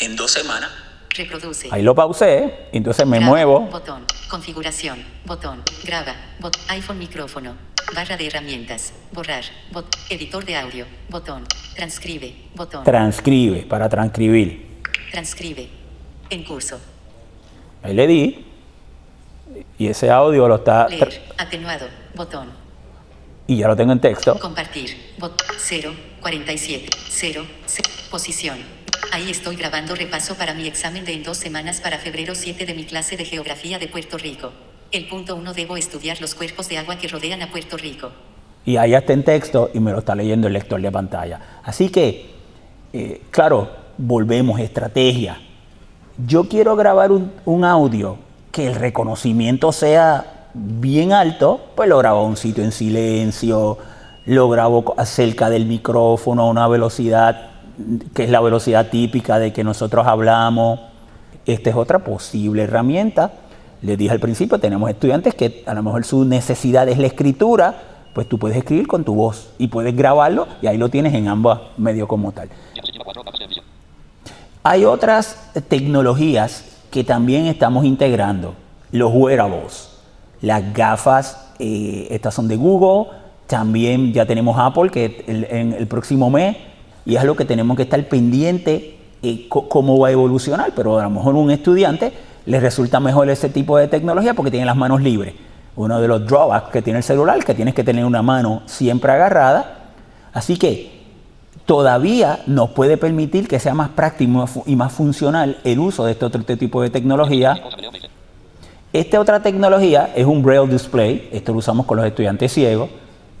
en 0.00 0.14
dos 0.14 0.30
semanas. 0.30 0.70
Reproduce. 1.10 1.68
Ahí 1.70 1.82
lo 1.82 1.94
pausé, 1.94 2.68
entonces 2.72 3.06
me 3.06 3.18
Graba, 3.18 3.30
muevo. 3.30 3.60
Botón. 3.60 4.04
Configuración. 4.28 5.02
Botón. 5.24 5.62
Graba. 5.84 6.14
Bot 6.40 6.56
iPhone 6.68 6.98
micrófono. 6.98 7.54
Barra 7.92 8.16
de 8.16 8.26
herramientas. 8.26 8.92
Borrar. 9.12 9.44
Bot 9.72 9.86
editor 10.08 10.44
de 10.44 10.56
audio. 10.56 10.86
Botón. 11.08 11.44
Transcribe. 11.74 12.34
Botón. 12.54 12.84
Transcribe, 12.84 13.62
para 13.62 13.88
transcribir. 13.88 14.82
Transcribe. 15.10 15.68
En 16.30 16.44
curso. 16.44 16.80
Ahí 17.82 17.94
le 17.94 18.06
di. 18.06 18.46
Y 19.78 19.88
ese 19.88 20.10
audio 20.10 20.48
lo 20.48 20.56
está. 20.56 20.88
Leer. 20.88 21.22
Atenuado. 21.36 21.86
Botón. 22.14 22.50
Y 23.46 23.58
ya 23.58 23.68
lo 23.68 23.76
tengo 23.76 23.92
en 23.92 24.00
texto. 24.00 24.38
Compartir. 24.38 25.14
Bot 25.18 25.42
0. 25.58 25.94
47. 26.20 26.88
0. 27.08 27.46
Posición. 28.10 28.58
Ahí 29.12 29.30
estoy 29.30 29.56
grabando 29.56 29.94
repaso 29.94 30.34
para 30.34 30.54
mi 30.54 30.66
examen 30.66 31.04
de 31.04 31.12
en 31.12 31.22
dos 31.22 31.36
semanas 31.36 31.80
para 31.80 31.98
febrero 31.98 32.34
7 32.34 32.66
de 32.66 32.74
mi 32.74 32.84
clase 32.84 33.16
de 33.16 33.24
geografía 33.24 33.78
de 33.78 33.86
Puerto 33.86 34.18
Rico. 34.18 34.52
El 34.94 35.06
punto 35.06 35.34
1 35.34 35.54
debo 35.54 35.76
estudiar 35.76 36.20
los 36.20 36.36
cuerpos 36.36 36.68
de 36.68 36.78
agua 36.78 36.96
que 36.96 37.08
rodean 37.08 37.42
a 37.42 37.50
Puerto 37.50 37.76
Rico. 37.76 38.12
y 38.64 38.76
ahí 38.76 38.94
está 38.94 39.12
en 39.12 39.24
texto 39.24 39.68
y 39.74 39.80
me 39.80 39.90
lo 39.90 39.98
está 39.98 40.14
leyendo 40.14 40.46
el 40.46 40.52
lector 40.52 40.80
de 40.80 40.92
pantalla. 40.92 41.40
Así 41.64 41.88
que, 41.88 42.30
eh, 42.92 43.22
claro, 43.32 43.68
volvemos, 43.98 44.60
estrategia. 44.60 45.40
Yo 46.24 46.48
quiero 46.48 46.76
grabar 46.76 47.10
un, 47.10 47.64
audio 47.64 48.18
que 48.52 48.68
el 48.68 48.76
reconocimiento 48.76 49.72
sea 49.72 50.48
bien 50.54 51.12
alto, 51.12 51.72
pues 51.74 51.88
lo 51.88 51.98
grabo 51.98 52.20
a 52.20 52.24
un 52.24 52.36
sitio 52.36 52.62
en 52.62 52.70
silencio, 52.70 53.76
lo 54.26 54.48
grabo 54.48 54.94
cerca 55.04 55.50
del 55.50 55.66
micrófono 55.66 56.42
a 56.42 56.48
una 56.48 56.68
velocidad 56.68 57.50
que 58.14 58.22
es 58.22 58.30
la 58.30 58.40
velocidad 58.40 58.90
típica 58.90 59.40
de 59.40 59.52
que 59.52 59.64
nosotros 59.64 60.06
hablamos. 60.06 60.78
Esta 61.46 61.70
es 61.70 61.76
otra 61.76 61.98
posible 61.98 62.62
herramienta. 62.62 63.32
Les 63.84 63.98
dije 63.98 64.12
al 64.12 64.20
principio, 64.20 64.58
tenemos 64.58 64.88
estudiantes 64.88 65.34
que 65.34 65.62
a 65.66 65.74
lo 65.74 65.82
mejor 65.82 66.06
su 66.06 66.24
necesidad 66.24 66.88
es 66.88 66.96
la 66.96 67.06
escritura, 67.06 67.82
pues 68.14 68.26
tú 68.26 68.38
puedes 68.38 68.56
escribir 68.56 68.86
con 68.86 69.04
tu 69.04 69.14
voz 69.14 69.50
y 69.58 69.68
puedes 69.68 69.94
grabarlo 69.94 70.48
y 70.62 70.68
ahí 70.68 70.78
lo 70.78 70.88
tienes 70.88 71.12
en 71.12 71.28
ambos 71.28 71.60
medios 71.76 72.08
como 72.08 72.32
tal. 72.32 72.48
Hay 74.62 74.86
otras 74.86 75.50
tecnologías 75.68 76.64
que 76.90 77.04
también 77.04 77.44
estamos 77.44 77.84
integrando. 77.84 78.54
Los 78.90 79.12
wearables, 79.12 79.90
las 80.40 80.72
gafas, 80.72 81.52
eh, 81.58 82.06
estas 82.10 82.32
son 82.32 82.48
de 82.48 82.56
Google, 82.56 83.10
también 83.46 84.14
ya 84.14 84.24
tenemos 84.24 84.56
Apple 84.58 84.88
que 84.88 85.26
en 85.26 85.74
el 85.74 85.86
próximo 85.88 86.30
mes 86.30 86.56
y 87.04 87.16
es 87.16 87.24
lo 87.24 87.36
que 87.36 87.44
tenemos 87.44 87.76
que 87.76 87.82
estar 87.82 88.02
pendiente 88.08 88.98
eh, 89.22 89.46
cómo 89.50 89.98
va 89.98 90.08
a 90.08 90.12
evolucionar, 90.12 90.72
pero 90.74 90.98
a 90.98 91.02
lo 91.02 91.10
mejor 91.10 91.34
un 91.34 91.50
estudiante 91.50 92.14
le 92.46 92.60
resulta 92.60 93.00
mejor 93.00 93.28
ese 93.30 93.48
tipo 93.48 93.78
de 93.78 93.88
tecnología 93.88 94.34
porque 94.34 94.50
tiene 94.50 94.66
las 94.66 94.76
manos 94.76 95.00
libres. 95.00 95.34
Uno 95.76 96.00
de 96.00 96.06
los 96.06 96.26
drawbacks 96.26 96.70
que 96.70 96.82
tiene 96.82 96.98
el 96.98 97.02
celular 97.02 97.42
que 97.44 97.54
tienes 97.54 97.74
que 97.74 97.82
tener 97.82 98.04
una 98.04 98.22
mano 98.22 98.62
siempre 98.66 99.12
agarrada. 99.12 99.78
Así 100.32 100.56
que 100.56 101.02
todavía 101.66 102.40
nos 102.46 102.70
puede 102.70 102.96
permitir 102.96 103.48
que 103.48 103.58
sea 103.58 103.74
más 103.74 103.88
práctico 103.90 104.46
y 104.66 104.76
más 104.76 104.92
funcional 104.92 105.58
el 105.64 105.78
uso 105.78 106.04
de 106.04 106.12
este 106.12 106.24
otro 106.24 106.42
tipo 106.44 106.82
de 106.82 106.90
tecnología. 106.90 107.60
Esta 108.92 109.18
otra 109.18 109.42
tecnología 109.42 110.12
es 110.14 110.24
un 110.24 110.42
Braille 110.42 110.70
Display, 110.70 111.28
esto 111.32 111.52
lo 111.52 111.58
usamos 111.58 111.86
con 111.86 111.96
los 111.96 112.06
estudiantes 112.06 112.52
ciegos, 112.52 112.90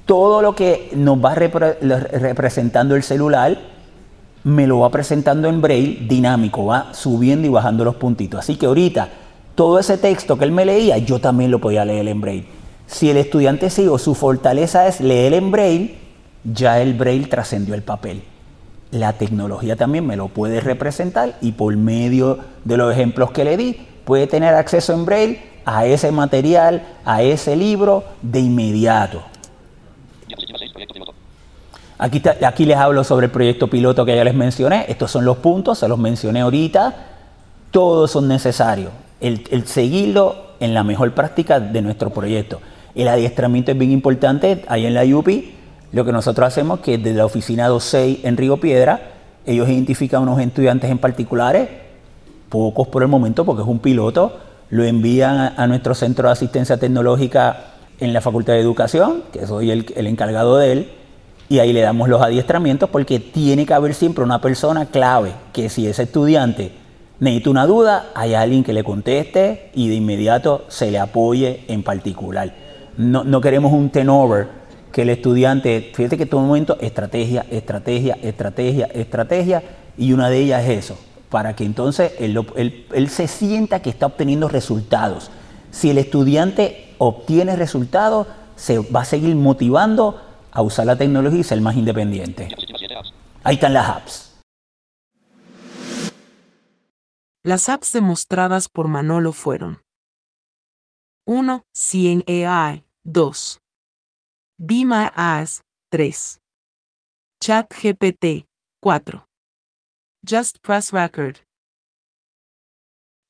todo 0.04 0.42
lo 0.42 0.54
que 0.54 0.90
nos 0.96 1.24
va 1.24 1.34
representando 1.34 2.96
el 2.96 3.04
celular 3.04 3.56
me 4.44 4.66
lo 4.66 4.80
va 4.80 4.90
presentando 4.90 5.48
en 5.48 5.62
braille 5.62 6.06
dinámico, 6.06 6.66
va 6.66 6.92
subiendo 6.92 7.46
y 7.46 7.50
bajando 7.50 7.84
los 7.84 7.96
puntitos. 7.96 8.40
Así 8.40 8.56
que 8.56 8.66
ahorita 8.66 9.08
todo 9.54 9.78
ese 9.78 9.96
texto 9.98 10.36
que 10.36 10.44
él 10.44 10.52
me 10.52 10.64
leía, 10.64 10.98
yo 10.98 11.18
también 11.18 11.50
lo 11.50 11.60
podía 11.60 11.84
leer 11.84 12.08
en 12.08 12.20
braille. 12.20 12.46
Si 12.86 13.08
el 13.08 13.16
estudiante 13.16 13.70
sigo, 13.70 13.98
su 13.98 14.14
fortaleza 14.14 14.86
es 14.86 15.00
leer 15.00 15.32
en 15.32 15.50
braille, 15.50 15.94
ya 16.44 16.80
el 16.80 16.94
braille 16.94 17.26
trascendió 17.26 17.74
el 17.74 17.82
papel. 17.82 18.22
La 18.90 19.14
tecnología 19.14 19.76
también 19.76 20.06
me 20.06 20.16
lo 20.16 20.28
puede 20.28 20.60
representar 20.60 21.36
y 21.40 21.52
por 21.52 21.74
medio 21.76 22.38
de 22.64 22.76
los 22.76 22.92
ejemplos 22.92 23.30
que 23.30 23.44
le 23.44 23.56
di, 23.56 23.78
puede 24.04 24.26
tener 24.26 24.54
acceso 24.54 24.92
en 24.92 25.06
braille 25.06 25.40
a 25.64 25.86
ese 25.86 26.12
material, 26.12 26.86
a 27.04 27.22
ese 27.22 27.56
libro 27.56 28.04
de 28.20 28.40
inmediato. 28.40 29.22
Aquí, 32.04 32.66
les 32.66 32.76
hablo 32.76 33.02
sobre 33.02 33.26
el 33.26 33.32
proyecto 33.32 33.68
piloto 33.68 34.04
que 34.04 34.14
ya 34.14 34.24
les 34.24 34.34
mencioné. 34.34 34.84
Estos 34.88 35.10
son 35.10 35.24
los 35.24 35.38
puntos, 35.38 35.78
se 35.78 35.88
los 35.88 35.98
mencioné 35.98 36.42
ahorita. 36.42 36.94
Todos 37.70 38.10
son 38.10 38.28
necesarios. 38.28 38.90
El, 39.22 39.66
seguirlo 39.66 40.36
en 40.60 40.74
la 40.74 40.84
mejor 40.84 41.14
práctica 41.14 41.60
de 41.60 41.80
nuestro 41.80 42.10
proyecto. 42.10 42.60
El 42.94 43.08
adiestramiento 43.08 43.72
es 43.72 43.78
bien 43.78 43.90
importante. 43.90 44.66
Ahí 44.68 44.84
en 44.84 44.92
la 44.92 45.02
UPI, 45.02 45.54
lo 45.92 46.04
que 46.04 46.12
nosotros 46.12 46.46
hacemos 46.46 46.80
es 46.80 46.84
que 46.84 46.98
desde 46.98 47.16
la 47.16 47.24
oficina 47.24 47.70
26 47.70 48.18
en 48.22 48.36
Río 48.36 48.58
Piedra, 48.58 49.00
ellos 49.46 49.66
identifican 49.70 50.20
unos 50.22 50.38
estudiantes 50.40 50.90
en 50.90 50.98
particulares, 50.98 51.70
pocos 52.50 52.86
por 52.88 53.02
el 53.02 53.08
momento 53.08 53.46
porque 53.46 53.62
es 53.62 53.68
un 53.68 53.78
piloto, 53.78 54.40
lo 54.68 54.84
envían 54.84 55.54
a, 55.56 55.66
nuestro 55.66 55.94
centro 55.94 56.28
de 56.28 56.32
asistencia 56.32 56.76
tecnológica 56.76 57.64
en 57.98 58.12
la 58.12 58.20
Facultad 58.20 58.52
de 58.52 58.60
Educación, 58.60 59.22
que 59.32 59.46
soy 59.46 59.70
el, 59.70 59.86
el 59.96 60.06
encargado 60.06 60.58
de 60.58 60.72
él, 60.72 60.88
y 61.48 61.58
ahí 61.58 61.72
le 61.72 61.82
damos 61.82 62.08
los 62.08 62.22
adiestramientos 62.22 62.88
porque 62.90 63.20
tiene 63.20 63.66
que 63.66 63.74
haber 63.74 63.94
siempre 63.94 64.24
una 64.24 64.40
persona 64.40 64.86
clave 64.86 65.32
que 65.52 65.68
si 65.68 65.86
ese 65.86 66.04
estudiante 66.04 66.72
necesita 67.20 67.50
una 67.50 67.66
duda, 67.66 68.10
hay 68.14 68.34
alguien 68.34 68.64
que 68.64 68.72
le 68.72 68.84
conteste 68.84 69.70
y 69.74 69.88
de 69.88 69.94
inmediato 69.94 70.64
se 70.68 70.90
le 70.90 70.98
apoye 70.98 71.64
en 71.68 71.82
particular. 71.82 72.54
No, 72.96 73.24
no 73.24 73.40
queremos 73.40 73.72
un 73.72 73.90
turnover 73.90 74.48
que 74.92 75.02
el 75.02 75.10
estudiante, 75.10 75.90
fíjate 75.94 76.16
que 76.16 76.26
todo 76.26 76.40
momento 76.40 76.78
estrategia, 76.80 77.44
estrategia, 77.50 78.16
estrategia, 78.22 78.86
estrategia 78.86 79.62
y 79.98 80.12
una 80.12 80.30
de 80.30 80.38
ellas 80.38 80.64
es 80.64 80.84
eso, 80.84 80.98
para 81.30 81.54
que 81.54 81.64
entonces 81.64 82.12
él, 82.18 82.40
él, 82.56 82.86
él 82.92 83.08
se 83.08 83.26
sienta 83.28 83.82
que 83.82 83.90
está 83.90 84.06
obteniendo 84.06 84.48
resultados. 84.48 85.30
Si 85.72 85.90
el 85.90 85.98
estudiante 85.98 86.94
obtiene 86.98 87.56
resultados, 87.56 88.28
se 88.56 88.78
va 88.78 89.00
a 89.00 89.04
seguir 89.04 89.34
motivando 89.34 90.20
a 90.54 90.62
usar 90.62 90.86
la 90.86 90.96
tecnología 90.96 91.40
y 91.40 91.44
ser 91.44 91.60
más 91.60 91.76
independiente. 91.76 92.48
Ahí 93.42 93.56
están 93.56 93.74
las 93.74 93.88
apps. 93.88 94.40
Las 97.42 97.68
apps 97.68 97.92
demostradas 97.92 98.70
por 98.70 98.88
Manolo 98.88 99.32
fueron 99.32 99.82
1. 101.26 101.62
Cien 101.74 102.24
AI 102.26 102.84
2. 103.04 103.58
Be 104.58 104.84
My 104.86 105.08
3. 105.90 106.40
ChatGPT 107.42 108.46
4. 108.80 109.26
Just 110.26 110.58
Press 110.62 110.92
Record. 110.92 111.36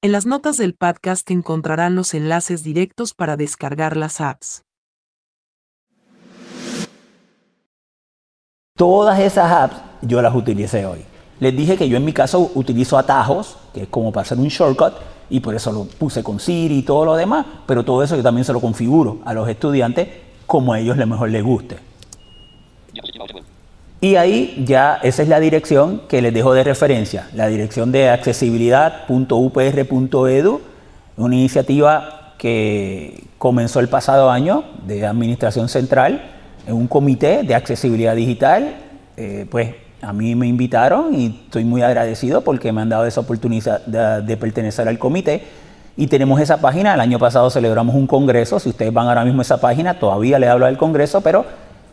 En 0.03 0.13
las 0.13 0.27
notas 0.27 0.59
del 0.59 0.75
podcast 0.75 1.29
encontrarán 1.31 1.95
los 1.95 2.15
enlaces 2.15 2.63
directos 2.63 3.15
para 3.15 3.37
descargar 3.37 3.97
las 3.97 4.21
apps. 4.21 4.63
Todas 8.77 9.21
esas 9.21 9.53
apps 9.53 9.77
yo 10.03 10.21
las 10.21 10.35
utilicé 10.35 10.85
hoy. 10.85 11.05
Les 11.39 11.57
dije 11.57 11.77
que 11.77 11.89
yo 11.89 11.97
en 11.97 12.05
mi 12.05 12.13
caso 12.13 12.51
utilizo 12.57 12.99
atajos, 12.99 13.57
que 13.73 13.83
es 13.83 13.89
como 13.89 14.11
para 14.11 14.23
hacer 14.23 14.37
un 14.37 14.49
shortcut, 14.49 14.95
y 15.31 15.39
por 15.39 15.55
eso 15.55 15.71
lo 15.71 15.85
puse 15.85 16.25
con 16.25 16.41
Siri 16.41 16.79
y 16.79 16.83
todo 16.83 17.05
lo 17.05 17.15
demás, 17.15 17.47
pero 17.67 17.85
todo 17.85 18.03
eso 18.03 18.17
yo 18.17 18.23
también 18.25 18.45
se 18.45 18.53
lo 18.53 18.61
configuro 18.61 19.19
a 19.25 19.33
los 19.33 19.49
estudiantes 19.49 20.09
como 20.45 20.73
a 20.73 20.81
ellos 20.81 20.97
mejor 21.07 21.31
les 21.31 21.45
guste. 21.45 21.77
Y 24.01 24.17
ahí 24.17 24.65
ya 24.67 24.99
esa 25.05 25.23
es 25.23 25.29
la 25.29 25.39
dirección 25.39 26.03
que 26.09 26.21
les 26.21 26.35
dejo 26.35 26.53
de 26.53 26.65
referencia, 26.65 27.29
la 27.33 27.47
dirección 27.47 27.93
de 27.93 28.11
accesibilidad.upr.edu, 28.11 30.61
una 31.17 31.35
iniciativa 31.37 32.35
que 32.39 33.23
comenzó 33.39 33.79
el 33.79 33.89
pasado 33.89 34.33
año 34.33 34.65
de 34.85 35.07
Administración 35.07 35.69
Central 35.69 36.33
en 36.67 36.75
un 36.75 36.87
comité 36.87 37.43
de 37.43 37.55
accesibilidad 37.55 38.15
digital, 38.17 38.77
eh, 39.17 39.47
pues 39.51 39.75
a 40.03 40.13
mí 40.13 40.35
me 40.35 40.47
invitaron 40.47 41.15
y 41.15 41.27
estoy 41.45 41.65
muy 41.65 41.83
agradecido 41.83 42.43
porque 42.43 42.73
me 42.73 42.83
han 42.83 42.89
dado 42.89 43.07
esa 43.07 43.21
oportunidad 43.21 43.85
de, 43.87 44.37
pertenecer 44.37 44.89
al 44.89 44.99
comité. 44.99 45.43
Y 45.97 46.09
tenemos 46.09 46.41
esa 46.41 46.61
página, 46.61 46.95
el 46.95 47.01
año 47.01 47.19
pasado 47.19 47.51
celebramos 47.51 47.95
un 47.95 48.07
congreso, 48.07 48.59
si 48.59 48.69
ustedes 48.69 48.93
van 48.93 49.07
ahora 49.07 49.25
mismo 49.25 49.41
a 49.41 49.43
esa 49.43 49.61
página, 49.61 49.99
todavía 49.99 50.39
le 50.39 50.49
hablo 50.49 50.67
del 50.67 50.77
congreso, 50.77 51.21
pero 51.21 51.45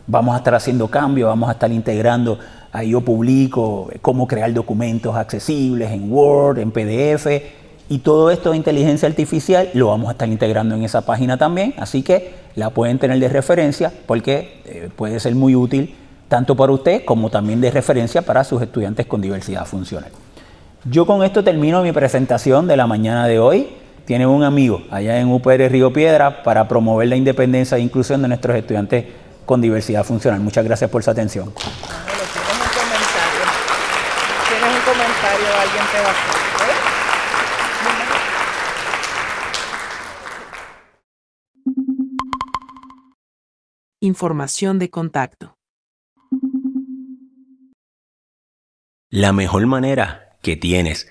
vamos 0.08 0.34
a 0.34 0.38
estar 0.38 0.54
haciendo 0.56 0.88
cambios, 0.88 1.28
vamos 1.28 1.48
a 1.48 1.52
estar 1.52 1.70
integrando, 1.70 2.36
ahí 2.72 2.90
yo 2.90 3.00
publico 3.00 3.88
cómo 4.00 4.26
crear 4.26 4.52
documentos 4.52 5.14
accesibles 5.14 5.92
en 5.92 6.12
Word, 6.12 6.58
en 6.58 6.72
PDF, 6.72 7.26
y 7.88 7.98
todo 7.98 8.32
esto 8.32 8.50
de 8.50 8.56
inteligencia 8.56 9.08
artificial 9.08 9.70
lo 9.74 9.88
vamos 9.88 10.08
a 10.08 10.12
estar 10.12 10.28
integrando 10.28 10.74
en 10.74 10.82
esa 10.82 11.02
página 11.02 11.36
también, 11.36 11.74
así 11.78 12.02
que 12.02 12.41
la 12.54 12.70
pueden 12.70 12.98
tener 12.98 13.18
de 13.18 13.28
referencia 13.28 13.92
porque 14.06 14.60
eh, 14.64 14.88
puede 14.94 15.18
ser 15.20 15.34
muy 15.34 15.54
útil 15.54 15.94
tanto 16.28 16.56
para 16.56 16.72
usted 16.72 17.04
como 17.04 17.28
también 17.30 17.60
de 17.60 17.70
referencia 17.70 18.22
para 18.22 18.42
sus 18.44 18.62
estudiantes 18.62 19.06
con 19.06 19.20
diversidad 19.20 19.66
funcional. 19.66 20.10
Yo 20.84 21.06
con 21.06 21.22
esto 21.22 21.44
termino 21.44 21.82
mi 21.82 21.92
presentación 21.92 22.66
de 22.66 22.76
la 22.76 22.86
mañana 22.86 23.26
de 23.26 23.38
hoy. 23.38 23.68
Tiene 24.04 24.26
un 24.26 24.42
amigo 24.42 24.82
allá 24.90 25.20
en 25.20 25.30
UPR 25.30 25.70
Río 25.70 25.92
Piedra 25.92 26.42
para 26.42 26.66
promover 26.66 27.06
la 27.08 27.16
independencia 27.16 27.76
e 27.76 27.80
inclusión 27.80 28.22
de 28.22 28.28
nuestros 28.28 28.56
estudiantes 28.56 29.04
con 29.46 29.60
diversidad 29.60 30.04
funcional. 30.04 30.40
Muchas 30.40 30.64
gracias 30.64 30.90
por 30.90 31.02
su 31.02 31.10
atención. 31.10 31.52
¿Tienes 31.52 31.76
un 32.48 32.70
comentario? 32.74 33.44
¿Tienes 34.48 34.76
un 34.76 34.82
comentario? 34.82 35.46
¿Alguien 35.60 35.84
va 36.04 36.38
a? 36.38 36.41
Información 44.04 44.80
de 44.80 44.90
contacto. 44.90 45.56
La 49.10 49.32
mejor 49.32 49.64
manera 49.66 50.36
que 50.42 50.56
tienes 50.56 51.08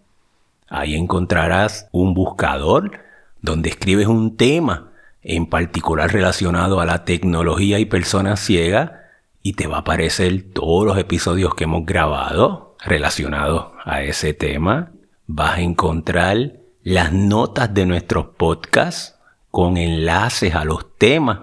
Ahí 0.66 0.96
encontrarás 0.96 1.88
un 1.92 2.14
buscador 2.14 2.98
donde 3.42 3.68
escribes 3.68 4.08
un 4.08 4.36
tema 4.36 4.90
en 5.22 5.46
particular 5.46 6.12
relacionado 6.12 6.80
a 6.80 6.84
la 6.84 7.04
tecnología 7.04 7.78
y 7.78 7.84
personas 7.84 8.40
ciegas 8.40 9.01
y 9.42 9.54
te 9.54 9.66
va 9.66 9.76
a 9.76 9.80
aparecer 9.80 10.52
todos 10.52 10.86
los 10.86 10.98
episodios 10.98 11.54
que 11.54 11.64
hemos 11.64 11.84
grabado 11.84 12.76
relacionados 12.84 13.72
a 13.84 14.02
ese 14.02 14.34
tema. 14.34 14.92
Vas 15.26 15.58
a 15.58 15.60
encontrar 15.60 16.54
las 16.82 17.12
notas 17.12 17.72
de 17.74 17.86
nuestros 17.86 18.26
podcasts 18.36 19.16
con 19.50 19.76
enlaces 19.76 20.54
a 20.54 20.64
los 20.64 20.96
temas 20.96 21.40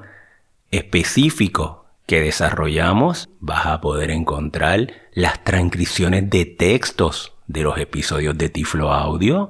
específicos 0.72 1.78
que 2.06 2.22
desarrollamos. 2.22 3.30
Vas 3.40 3.66
a 3.66 3.82
poder 3.82 4.12
encontrar 4.12 4.92
las 5.14 5.44
transcripciones 5.44 6.30
de 6.30 6.46
textos 6.46 7.34
de 7.48 7.64
los 7.64 7.78
episodios 7.78 8.38
de 8.38 8.50
Tiflo 8.50 8.94
Audio 8.94 9.50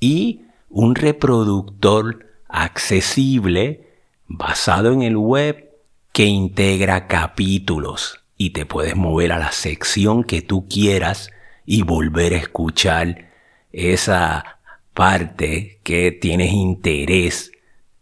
y 0.00 0.42
un 0.68 0.94
reproductor 0.94 2.26
accesible 2.48 3.88
basado 4.26 4.92
en 4.92 5.02
el 5.02 5.16
web 5.16 5.71
que 6.12 6.26
integra 6.26 7.06
capítulos 7.06 8.20
y 8.36 8.50
te 8.50 8.66
puedes 8.66 8.96
mover 8.96 9.32
a 9.32 9.38
la 9.38 9.52
sección 9.52 10.24
que 10.24 10.42
tú 10.42 10.66
quieras 10.68 11.30
y 11.64 11.82
volver 11.82 12.34
a 12.34 12.38
escuchar 12.38 13.30
esa 13.72 14.58
parte 14.92 15.80
que 15.82 16.12
tienes 16.12 16.52
interés 16.52 17.52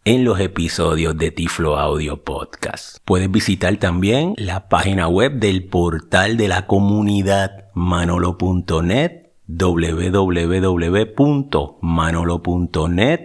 en 0.04 0.24
los 0.24 0.40
episodios 0.40 1.16
de 1.16 1.30
Tiflo 1.30 1.78
Audio 1.78 2.24
Podcast. 2.24 2.96
Puedes 3.04 3.30
visitar 3.30 3.76
también 3.76 4.34
la 4.36 4.68
página 4.68 5.06
web 5.06 5.34
del 5.34 5.64
portal 5.64 6.36
de 6.36 6.48
la 6.48 6.66
comunidad 6.66 7.66
manolo.net 7.74 9.30
www.manolo.net 9.46 10.10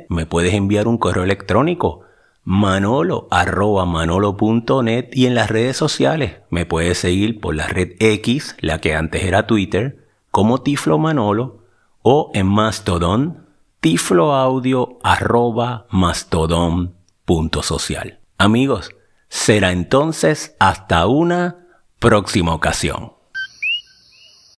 me 0.09 0.25
puedes 0.25 0.53
enviar 0.53 0.87
un 0.87 0.97
correo 0.97 1.23
electrónico 1.23 2.04
manolo 2.45 3.27
arroba 3.31 3.85
manolo.net 3.85 5.09
y 5.11 5.25
en 5.25 5.35
las 5.35 5.49
redes 5.49 5.75
sociales 5.75 6.37
me 6.49 6.65
puedes 6.65 6.99
seguir 6.99 7.41
por 7.41 7.55
la 7.55 7.67
red 7.67 7.97
X, 7.99 8.55
la 8.61 8.79
que 8.79 8.95
antes 8.95 9.23
era 9.23 9.47
Twitter, 9.47 10.05
como 10.31 10.61
Tiflo 10.61 10.97
Manolo 10.99 11.65
o 12.03 12.31
en 12.35 12.47
Mastodon, 12.47 13.47
tifloaudio 13.81 14.99
arroba 15.03 15.87
mastodon.social. 15.89 18.19
Amigos, 18.37 18.91
será 19.27 19.71
entonces 19.71 20.55
hasta 20.59 21.07
una 21.07 21.65
próxima 21.99 22.53
ocasión. 22.53 23.14